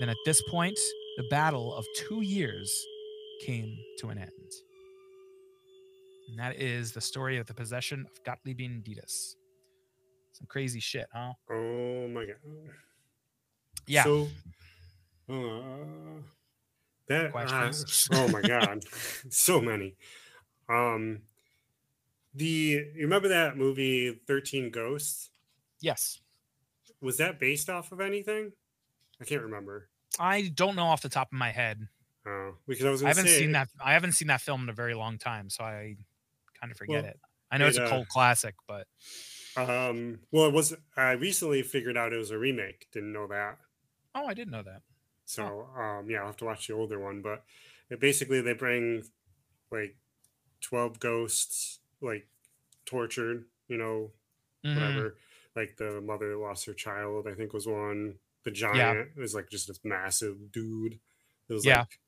[0.00, 0.78] Then at this point,
[1.18, 2.86] the battle of two years
[3.44, 4.30] came to an end.
[6.30, 9.34] And that is the story of the possession of Gottliebin Dittus.
[10.32, 11.34] Some crazy shit, huh?
[11.50, 12.36] Oh my god.
[13.86, 14.04] Yeah.
[14.04, 14.28] So,
[15.30, 15.34] uh,
[17.08, 17.26] that.
[17.26, 18.08] uh, Questions?
[18.12, 18.84] oh my god,
[19.28, 19.96] so many.
[20.68, 21.20] Um,
[22.34, 22.46] the
[22.94, 25.30] you remember that movie Thirteen Ghosts?
[25.80, 26.20] yes.
[27.02, 28.52] Was that based off of anything?
[29.20, 29.88] I can't remember.
[30.18, 31.86] I don't know off the top of my head.
[32.26, 33.04] Oh, because I was.
[33.04, 33.68] I haven't say, seen that.
[33.84, 35.96] I haven't seen that film in a very long time, so I
[36.58, 37.20] kind of forget Well, it.
[37.52, 38.86] I know it's it, a uh, cult classic, but
[39.56, 40.74] Um, well, it was.
[40.96, 42.86] I recently figured out it was a remake.
[42.92, 43.58] Didn't know that.
[44.14, 44.80] oh, I didn't know that.
[45.26, 47.22] So um, yeah, I'll have to watch the older one.
[47.22, 47.44] But
[47.90, 49.04] it basically, they bring
[49.70, 49.96] like
[50.60, 52.28] twelve ghosts, like
[52.86, 53.46] tortured.
[53.68, 54.12] You know,
[54.64, 54.76] Mhm.
[54.76, 55.16] whatever.
[55.56, 58.20] Like the mother lost her child, I think was one.
[58.44, 61.00] The giant was like just this massive dude.
[61.48, 61.80] It was Yeah.
[61.80, 62.00] like,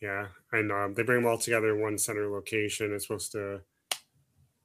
[0.00, 2.92] yeah, and um, they bring them all together in one center location.
[2.94, 3.62] It's supposed to.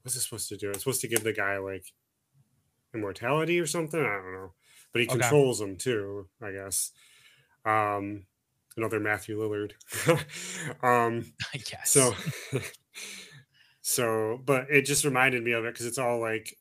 [0.01, 0.69] What's it supposed to do?
[0.71, 1.93] It's supposed to give the guy like
[2.93, 3.99] immortality or something.
[3.99, 4.53] I don't know,
[4.91, 5.19] but he Okay.
[5.19, 6.29] controls them too.
[6.41, 6.91] I guess.
[7.65, 8.25] Um,
[8.77, 9.73] another Matthew Lillard.
[10.83, 11.91] um, I guess.
[11.91, 12.13] so,
[13.81, 16.57] so, but it just reminded me of it because it's all like,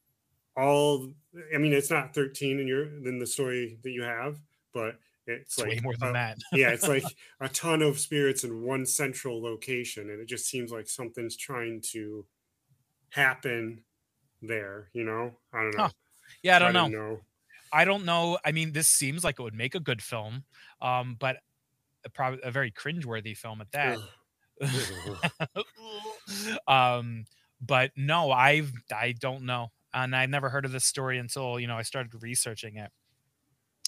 [0.57, 1.09] all.
[1.55, 4.39] I mean, it's not thirteen in your in the story that you have,
[4.75, 6.39] but it's, it's like way more than uh, that.
[6.53, 7.05] yeah, it's like
[7.41, 11.81] a ton of spirits in one central location, and it just seems like something's trying
[11.93, 12.27] to
[13.11, 13.85] happen
[14.43, 14.89] there.
[14.93, 15.83] You know, I don't know.
[15.85, 15.91] Huh.
[16.43, 16.89] yeah, I don't know.
[16.89, 17.21] didn't know.
[17.73, 18.39] I don't know.
[18.45, 20.45] I mean, this seems like it would make a good film,
[20.81, 21.39] um, but
[22.05, 24.01] a, probably a very cringeworthy film at that.
[26.67, 27.25] Um,
[27.61, 31.67] but no, I've I don't know, and I never heard of this story until you
[31.67, 32.93] know I started researching it,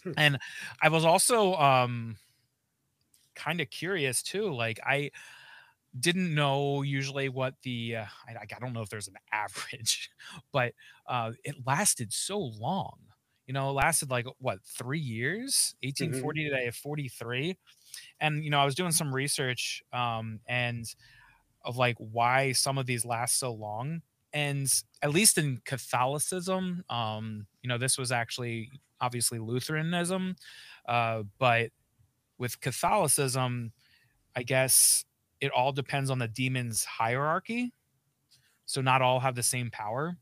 [0.05, 0.13] Hmm.
[0.17, 0.39] and
[0.83, 2.17] I was also um
[3.35, 4.53] kind of curious too.
[4.53, 5.11] Like I
[5.99, 10.11] didn't know usually what the uh, I, I don't know if there's an average,
[10.53, 10.75] but
[11.07, 13.01] uh, it lasted so long.
[13.51, 15.75] You know, it lasted like what three years?
[15.83, 17.59] 1840 today, at 43,
[18.21, 20.85] and you know I was doing some research um, and
[21.65, 24.69] of like why some of these last so long and
[25.03, 28.71] at least in catholicism um you know this was actually
[29.01, 30.37] obviously lutheranism
[30.89, 31.71] uh but
[32.39, 33.73] with catholicism
[34.37, 35.05] i guess
[35.41, 37.73] it all depends on the demon's hierarchy
[38.67, 40.17] so not all have the same power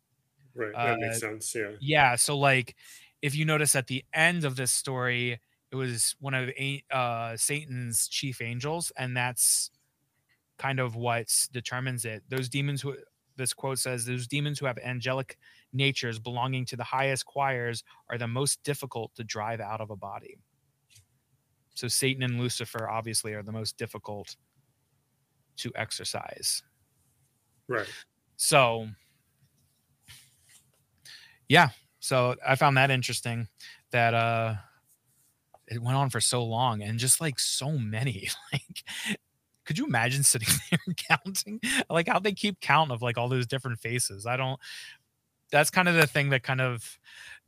[0.54, 1.54] right, that Uh, makes sense.
[1.54, 1.72] Yeah.
[1.80, 2.76] yeah so like
[3.22, 5.40] if you notice at the end of this story
[5.70, 6.50] it was one of
[6.90, 9.70] uh satan's chief angels and that's
[10.58, 12.22] kind of what determines it.
[12.28, 12.96] Those demons who
[13.36, 15.38] this quote says those demons who have angelic
[15.72, 19.96] natures belonging to the highest choirs are the most difficult to drive out of a
[19.96, 20.36] body.
[21.74, 24.36] So satan and lucifer obviously are the most difficult
[25.56, 26.62] to exercise
[27.68, 27.88] Right.
[28.36, 28.88] so,
[31.48, 31.70] yeah,
[32.00, 33.48] So I found that interesting
[33.90, 34.54] that uh
[35.66, 38.84] it went on for so long and just like so many like
[39.64, 41.60] could you imagine sitting there counting?
[41.90, 44.24] Like how they keep count of like all those different faces.
[44.26, 44.58] I don't
[45.50, 46.98] that's kind of the thing that kind of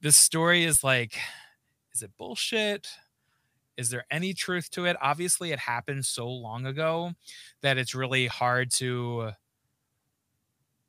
[0.00, 1.16] this story is like
[1.94, 2.88] is it bullshit?
[3.76, 4.96] Is there any truth to it?
[5.00, 7.12] Obviously it happened so long ago
[7.62, 9.32] that it's really hard to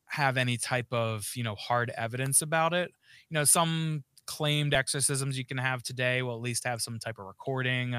[0.05, 2.91] have any type of you know hard evidence about it
[3.32, 7.19] you know some claimed exorcisms you can have today will at least have some type
[7.19, 7.95] of recording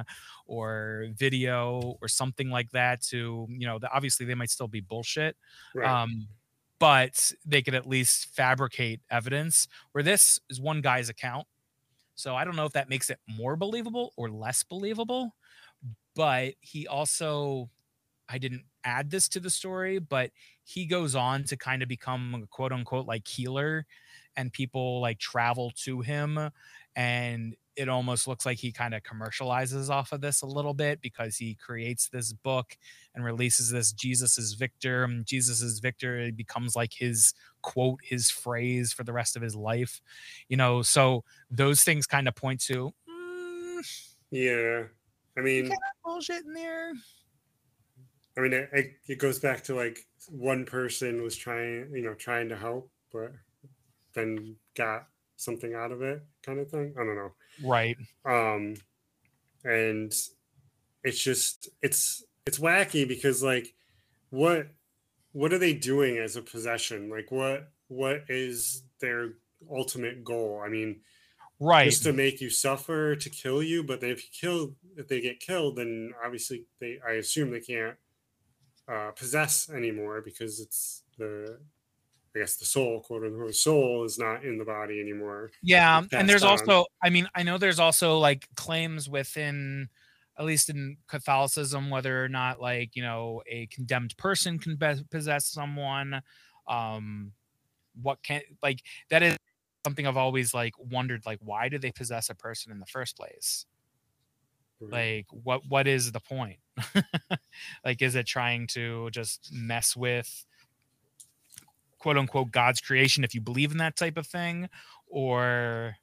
[0.46, 4.80] or video or something like that to you know the, obviously they might still be
[4.80, 5.36] bullshit
[5.74, 5.90] Right.
[6.04, 6.28] um
[6.78, 11.46] but they could at least fabricate evidence where this is one guy's account
[12.14, 15.34] so i don't know if that makes it more believable or less believable
[16.16, 17.70] but he also
[18.28, 20.30] i didn't add this to the story but
[20.64, 23.86] he goes on to kind of become a quote unquote like healer
[24.36, 26.50] and people like travel to him
[26.96, 31.00] and it almost looks like he kind of commercializes off of this a little bit
[31.00, 32.76] because he creates this book
[33.14, 35.04] and releases this Jesus is victor.
[35.04, 39.42] And Jesus is victor it becomes like his quote his phrase for the rest of
[39.42, 40.02] his life
[40.48, 40.82] you know?
[40.82, 44.82] So those things kind of point to mm, yeah.
[45.36, 46.92] I mean, kind of bullshit in there.
[48.36, 52.14] I mean, it, it, it goes back to like one person was trying, you know,
[52.14, 53.32] trying to help, but
[54.14, 55.06] then got
[55.36, 56.94] something out of it, kind of thing.
[56.98, 57.32] I don't know.
[57.64, 58.74] right Um,
[59.64, 60.12] and
[61.04, 63.74] it's just it's it's wacky because like,
[64.30, 64.68] what
[65.32, 67.10] what are they doing as a possession?
[67.10, 69.34] Like, what what is their
[69.70, 70.62] ultimate goal?
[70.64, 71.00] I mean,
[71.62, 75.20] right just to make you suffer to kill you but if you kill if they
[75.20, 77.96] get killed then obviously they i assume they can't
[78.88, 81.58] uh possess anymore because it's the
[82.34, 86.28] i guess the soul quote unquote soul is not in the body anymore Yeah, and
[86.28, 86.50] there's on.
[86.50, 89.88] also, I mean, I know there's also like claims within,
[90.38, 95.04] at least in Catholicism, whether or not like you know a condemned person can be-
[95.10, 96.22] possess someone.
[96.66, 97.32] Um,
[98.00, 99.36] what can like that is
[99.84, 103.16] something I've always like wondered, like why do they possess a person in the first
[103.16, 103.66] place?
[104.80, 106.58] Like, what what is the point?
[107.84, 110.44] like, is it trying to just mess with
[112.02, 114.68] quote unquote God's creation if you believe in that type of thing,
[115.06, 115.94] or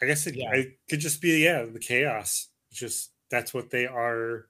[0.00, 0.52] i guess it, Yeah.
[0.54, 4.46] it could just be yeah the chaos it's just that's what they are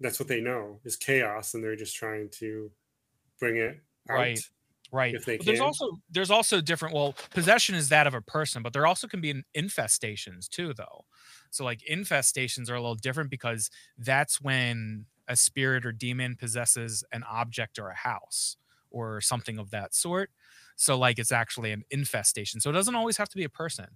[0.00, 2.70] that's what they know is chaos and they're just trying to
[3.40, 4.14] bring it out.
[4.14, 4.40] Right.
[4.92, 8.62] right if they there's also there's also different well possession is that of a person
[8.62, 11.04] but there also can be in- infestations too though
[11.50, 17.04] so like infestations are a little different because that's when a spirit or demon possesses
[17.12, 18.56] an object or a house
[18.90, 20.30] or something of that sort.
[20.76, 22.60] So like it's actually an infestation.
[22.60, 23.86] So it doesn't always have to be a person.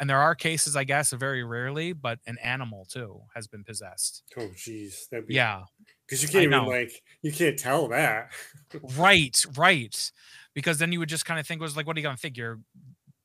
[0.00, 4.24] And there are cases i guess very rarely but an animal too has been possessed.
[4.36, 5.62] Oh geez that'd be yeah.
[6.06, 8.30] Because you can't even like you can't tell that.
[8.96, 10.12] Right, right.
[10.54, 12.38] Because then you would just kind of think was like, what are you gonna think?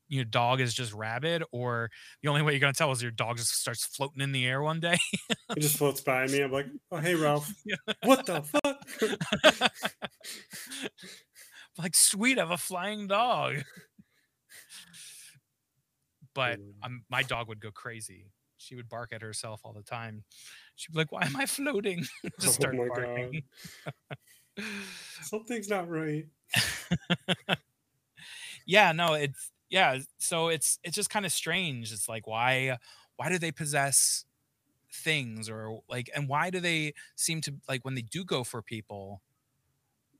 [0.08, 1.90] Your your dog is just rabid, or
[2.22, 4.62] the only way you're gonna tell is your dog just starts floating in the air
[4.62, 4.98] one day.
[5.30, 7.76] it just floats by me i'm like oh hey ralph Yeah.
[8.04, 9.72] what the fuck
[11.78, 13.58] like, sweet, I have a flying dog.
[16.34, 18.32] But um, my dog would go crazy.
[18.58, 20.24] She would bark at herself all the time.
[20.76, 22.06] She'd be like, "Why am I floating?"
[22.40, 23.44] just Oh start my barking.
[25.22, 26.26] something's not right
[28.66, 32.78] yeah no it's yeah so it's it's just kind of strange it's like why
[33.18, 34.26] why do they possess
[34.94, 38.62] things or like and why do they seem to like when they do go for
[38.62, 39.22] people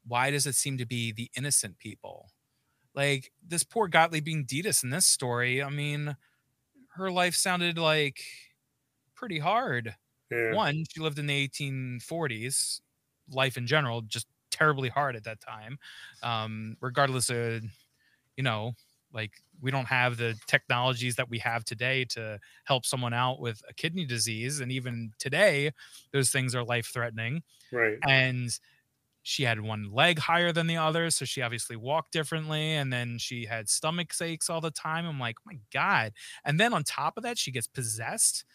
[0.06, 2.32] why does it seem to be the innocent people?
[2.96, 6.18] Like this poor Gottliebin Dittus in this story i mean
[6.96, 8.22] her life sounded like
[9.16, 9.96] pretty hard.
[10.32, 10.54] Yeah.
[10.56, 12.82] One she lived in the 1840s
[13.30, 15.78] life in general just terribly hard at that time
[16.24, 17.64] um regardless of
[18.38, 18.74] you know
[19.14, 19.32] like
[19.62, 23.74] we don't have the technologies that we have today to help someone out with a
[23.74, 25.72] kidney disease and even today
[26.12, 27.42] those things are life threatening
[27.72, 27.98] right.
[28.08, 28.58] And
[29.24, 33.18] she had one leg higher than the other so she obviously walked differently and then
[33.18, 35.06] she had stomach aches all the time.
[35.06, 36.14] I'm like oh my god.
[36.46, 38.46] And then on top of that she gets possessed.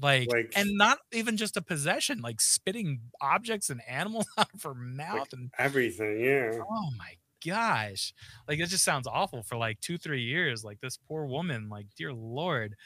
[0.00, 4.62] Like, Like- and not even just a possession like spitting objects and animals out of
[4.62, 6.60] her mouth and everything yeah.
[6.60, 7.14] Oh my
[7.44, 8.12] gosh
[8.48, 11.86] like it just sounds awful for like two three years like this poor woman like
[11.96, 12.76] dear lord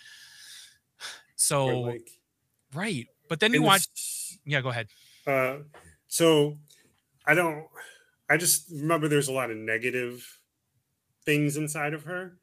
[1.36, 2.11] so like
[2.74, 3.86] right but then you watch
[4.44, 4.88] yeah go ahead
[5.26, 5.57] uh
[6.07, 6.57] so
[7.26, 7.66] i don't
[8.28, 10.40] i just remember there's a lot of negative
[11.24, 12.38] things inside of her.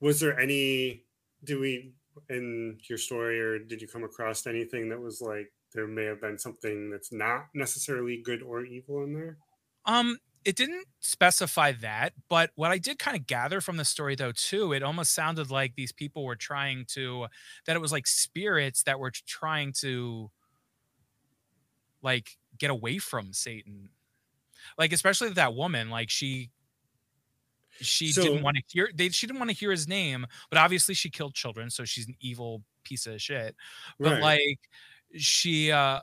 [0.00, 1.04] Was there any?
[1.44, 1.92] Do we
[2.28, 6.20] in your story, or did you come across anything that was like there may have
[6.20, 9.38] been something that's not necessarily good or evil in there?
[9.84, 14.14] Um, it didn't specify that, but what I did kind of gather from the story
[14.14, 17.26] though too, it almost sounded like these people were trying to
[17.66, 20.30] that it was like spirits that were trying to
[22.02, 23.90] like get away from Satan.
[24.78, 26.50] Like especially that woman, like she
[27.80, 30.58] she So- didn't want to hear they she didn't want to hear his name, but
[30.58, 33.56] obviously she killed children, so she's an evil piece of shit.
[34.00, 34.22] But Right.
[34.22, 34.60] like
[35.16, 36.00] she uh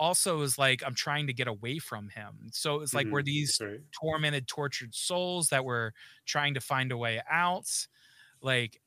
[0.00, 2.50] also is like, I'm trying to get away from him.
[2.52, 3.80] So it's like, were Mhm, these right.
[3.92, 5.94] tormented, tortured souls that were
[6.26, 7.88] trying to find a way out?
[8.42, 8.82] Like,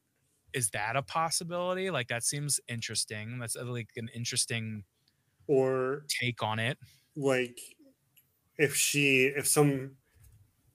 [0.53, 1.91] is that a possibility?
[1.91, 3.39] Like, that seems interesting.
[3.39, 4.85] That's uh, like an interesting
[5.47, 6.77] Or take on it.
[7.15, 7.59] like
[8.57, 9.97] if she if some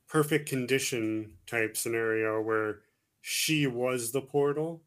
[0.09, 2.83] perfect condition type scenario where
[3.23, 4.85] she was the portal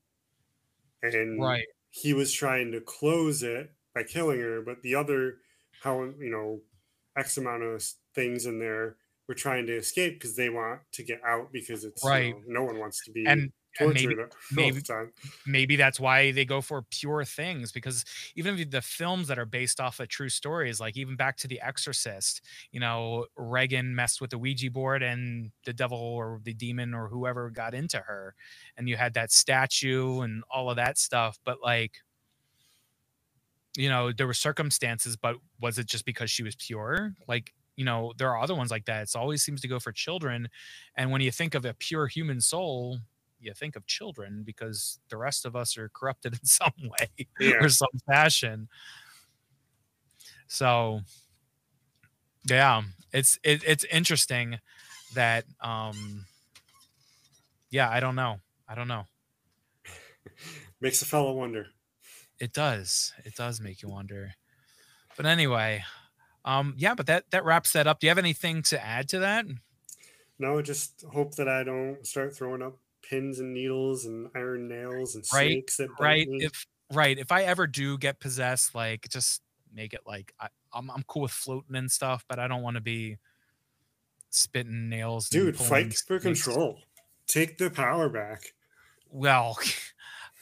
[1.02, 1.66] and Right.
[1.89, 5.37] he was trying to close it by killing her but the other
[5.83, 6.59] how you know
[7.17, 7.83] x amount of
[8.15, 8.95] things in there
[9.27, 12.63] were trying to escape because they want to get out because it's you know, no
[12.63, 15.11] one wants to be And, and maybe tortured maybe- the time.
[15.45, 18.03] maybe that's why they go for pure things because
[18.35, 21.61] even the films that are based off of true stories like even back to the
[21.61, 26.93] exorcist you know reagan messed with the ouija board and the devil or the demon
[26.93, 28.35] or whoever got into her
[28.75, 31.99] and you had that statue and all of that stuff but like
[33.78, 37.86] you know there were circumstances but was it just because she was pure like you
[37.86, 40.49] know there are other ones like that it always seems to go for children
[40.95, 42.99] and when you think of a pure human soul
[43.39, 47.53] you think of children because the rest of us are corrupted in some way Yeah.
[47.59, 48.69] or some fashion.
[50.47, 51.01] So
[52.47, 52.82] yeah,
[53.13, 54.59] it's it, it's interesting
[55.13, 56.26] that um
[57.69, 58.39] yeah, I don't know.
[58.67, 59.05] I don't know.
[60.82, 61.67] makes a fellow wonder
[62.41, 63.13] It does.
[63.23, 64.33] It does make you wonder.
[65.17, 65.83] But anyway,
[66.45, 67.99] um yeah, but that that wraps that up.
[67.99, 69.45] Do you have anything to add to that?
[70.39, 75.15] no just hope that i don't start throwing up pins and needles and iron nails
[75.15, 76.39] and Right, snakes that right me.
[76.39, 79.41] if right if i ever do get possessed like just
[79.73, 82.75] make it like I, I'm, I'm cool with floating and stuff but i don't want
[82.75, 83.17] to be
[84.29, 86.79] spitting nails Dude, fight for control.
[87.27, 88.53] Take the power back.
[89.11, 89.57] well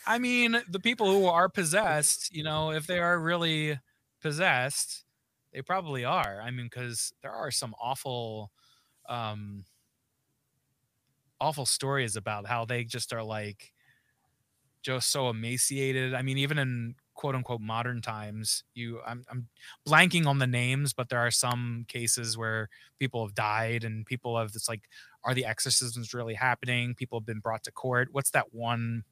[0.10, 3.80] i mean the people who are possessed you know if they are really
[4.22, 5.06] possessed
[5.54, 6.42] they probably are.
[6.44, 8.52] I mean because there are some awful
[9.10, 9.66] um
[11.42, 13.74] awful stories about how they just are like
[14.82, 16.14] just so emaciated.
[16.14, 19.50] I mean even in quote unquote modern times you I'm, I'm
[19.86, 24.38] blanking on the names but there are some cases where people have died and people
[24.40, 24.84] have it's like
[25.26, 26.96] are the exorcisms really happening?
[26.96, 28.08] People have been brought to court.
[28.14, 29.04] What's that one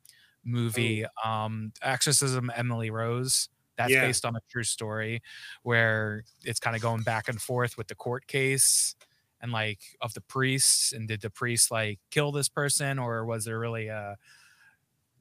[0.48, 4.02] movie um exorcism emily rose that's Yeah.
[4.08, 5.22] based on a true story
[5.64, 8.96] where it's kind of going back and forth with the court case
[9.42, 13.46] and like of the priests and did the priest like kill this person or was
[13.46, 14.16] there really uh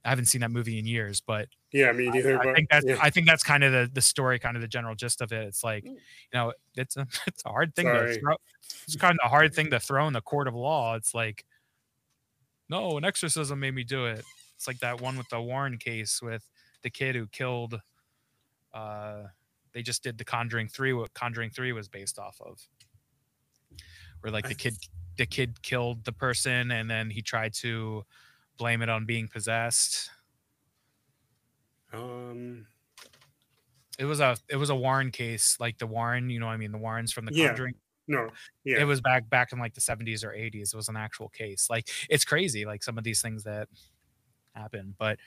[0.05, 2.41] I haven't seen that movie in years, but Yeah, me neither.
[2.41, 2.97] I but think that's yeah.
[3.03, 5.49] I think that's kind of the the story, kind of the general gist of it.
[5.49, 5.93] It's like, you
[6.33, 8.15] know, it's a it's a hard thing Sorry.
[8.15, 8.37] to throw.
[8.85, 10.95] It's kind of a hard thing to throw in the court of law.
[10.95, 11.45] It's like,
[12.69, 14.25] no, an exorcism made me do it.
[14.57, 16.51] It's like that one with the Warren case with
[16.83, 17.81] the kid who killed.
[18.73, 19.25] Uh,
[19.73, 20.93] they just did the Conjuring three.
[20.93, 22.67] What Conjuring three was based off of,
[24.21, 24.75] where like the kid
[25.17, 28.05] the kid killed the person and then he tried to
[28.59, 30.11] blame it on being possessed.
[31.93, 32.67] um,
[33.99, 36.59] It was a it was a Warren case, like the Warren, you know, what I
[36.59, 37.49] mean, the Warrens from the Yeah.
[37.49, 37.75] Conjuring.
[38.07, 38.31] no,
[38.65, 40.75] yeah, It was back back in like the 70s or 80s.
[40.75, 41.71] It was an actual case.
[41.71, 43.69] Like it's crazy, like some of these things that
[44.57, 44.95] happen.
[44.99, 45.19] But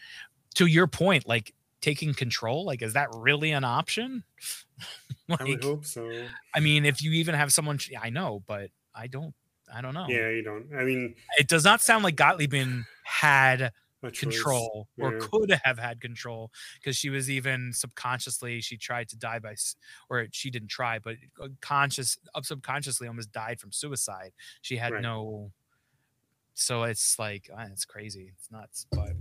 [0.56, 4.24] to your point, like taking control, like is that really an option?
[5.30, 6.10] I would like, hope so.
[6.56, 9.34] I mean, if you even have someone, I know, but I don't.
[9.72, 10.08] I don't know.
[10.10, 10.66] Yeah, you don't.
[10.76, 13.72] I mean, It does not sound like Gottliebin had
[14.14, 19.40] control or could have had control because she was even subconsciously she tried to die
[19.40, 19.54] by
[20.10, 24.94] or she didn't try but uh, conscious up subconsciously almost died from suicide she had
[24.94, 25.02] Right.
[25.02, 25.52] no
[26.54, 29.12] so it's like uh, it's crazy it's nuts but I.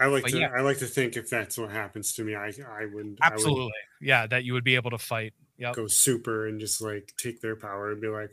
[0.00, 0.38] I like But to.
[0.40, 0.50] yeah.
[0.54, 4.26] I like to think if that's what happens to me, I I would absolutely yeah
[4.26, 5.32] that you would be able to fight
[5.64, 8.32] I would go super and just like take their power and be like,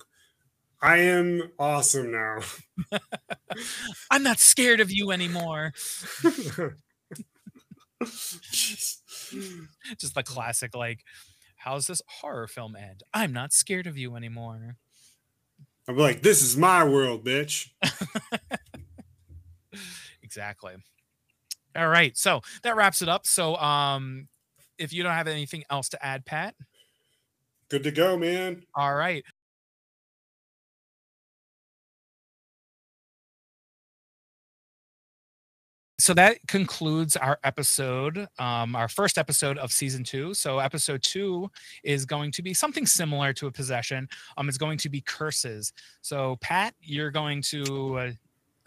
[0.82, 2.40] I am awesome now.
[4.12, 5.72] i'm not scared of you anymore
[9.98, 11.04] just the classic like
[11.58, 14.78] how's this horror film end i'm not scared of you anymore
[15.90, 17.70] I'm like, this is my world, bitch.
[20.22, 20.76] exactly.
[21.76, 22.16] All right.
[22.16, 23.26] So that wraps it up.
[23.26, 24.28] So um
[24.78, 26.54] if you don't have anything else to add, Pat.
[27.70, 28.62] Good to go, man.
[28.76, 29.26] All right.
[36.00, 40.34] So that concludes our episode um, our first episode of season two.
[40.34, 41.52] So episode two
[41.84, 44.08] is going to be something similar to a possession.
[44.38, 45.74] Um it's going to be curses.
[46.02, 48.12] So pat you're going to uh,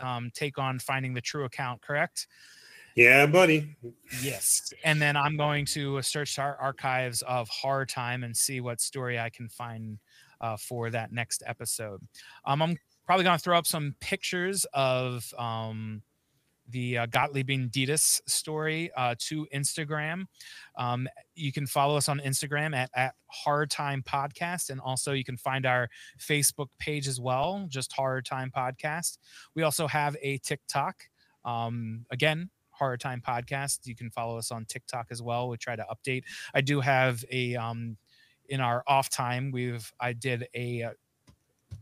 [0.06, 2.26] um, take on finding the true account correct?
[2.94, 3.76] Yeah, buddy.
[4.20, 4.70] yes.
[4.84, 9.18] And then i'm going to search our archives of horror time and see what story
[9.18, 9.98] i can find
[10.42, 12.00] uh, for that next episode.
[12.44, 16.02] Um, i'm probably going to throw up some pictures of um,
[16.72, 20.24] the uh, Gottliebin Dittus story uh, to Instagram.
[20.76, 25.24] Um, you can follow us on Instagram at, at Horror Time Podcast, and also you
[25.24, 29.18] can find our Facebook page as well, just Horror Time Podcast.
[29.54, 31.04] We also have a TikTok.
[31.44, 33.86] Um, again, Horror Time Podcast.
[33.86, 35.48] You can follow us on TikTok as well.
[35.48, 36.24] We try to update.
[36.54, 37.96] I do have a um,
[38.48, 39.50] in our off time.
[39.52, 40.90] We've I did a uh,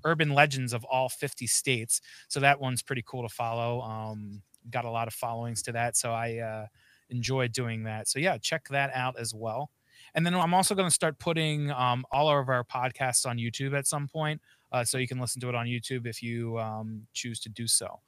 [0.05, 4.85] urban legends of all 50 states so that one's pretty cool to follow um got
[4.85, 6.67] a lot of followings to that so i uh
[7.11, 8.09] enjoy doing that.
[8.09, 9.71] So yeah check that out as well.
[10.15, 13.77] And then i'm also going to start putting um, all of our podcasts on youtube
[13.77, 14.41] at some point
[14.73, 17.67] uh, so you can listen to it on youtube if you um, choose to do
[17.67, 18.01] so.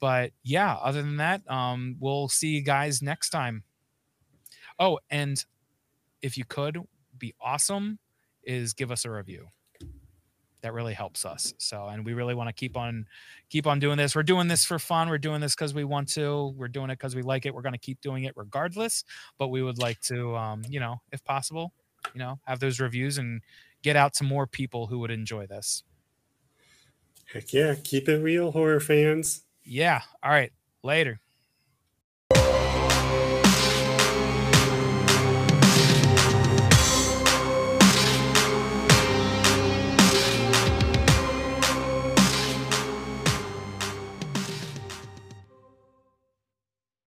[0.00, 3.64] But yeah other than that um, we'll see you guys next time.
[4.78, 5.44] Oh and
[6.22, 6.78] if you could
[7.16, 7.98] be awesome
[8.42, 9.48] is give us a review
[10.62, 11.54] that really helps us.
[11.58, 13.06] So and we really want to keep on
[13.48, 14.14] keep on doing this.
[14.14, 15.08] We're doing this for fun.
[15.08, 16.54] We're doing this because we want to.
[16.56, 17.54] We're doing it because we like it.
[17.54, 19.04] We're going to keep doing it regardless.
[19.38, 21.72] But we would like to um you know if possible
[22.14, 23.42] you know have those reviews and
[23.82, 25.84] get out to more people who would enjoy this.
[27.32, 27.74] Heck yeah.
[27.82, 29.42] Keep it real, horror fans.
[29.64, 30.02] yeah.
[30.22, 30.52] All right.
[30.82, 31.20] Later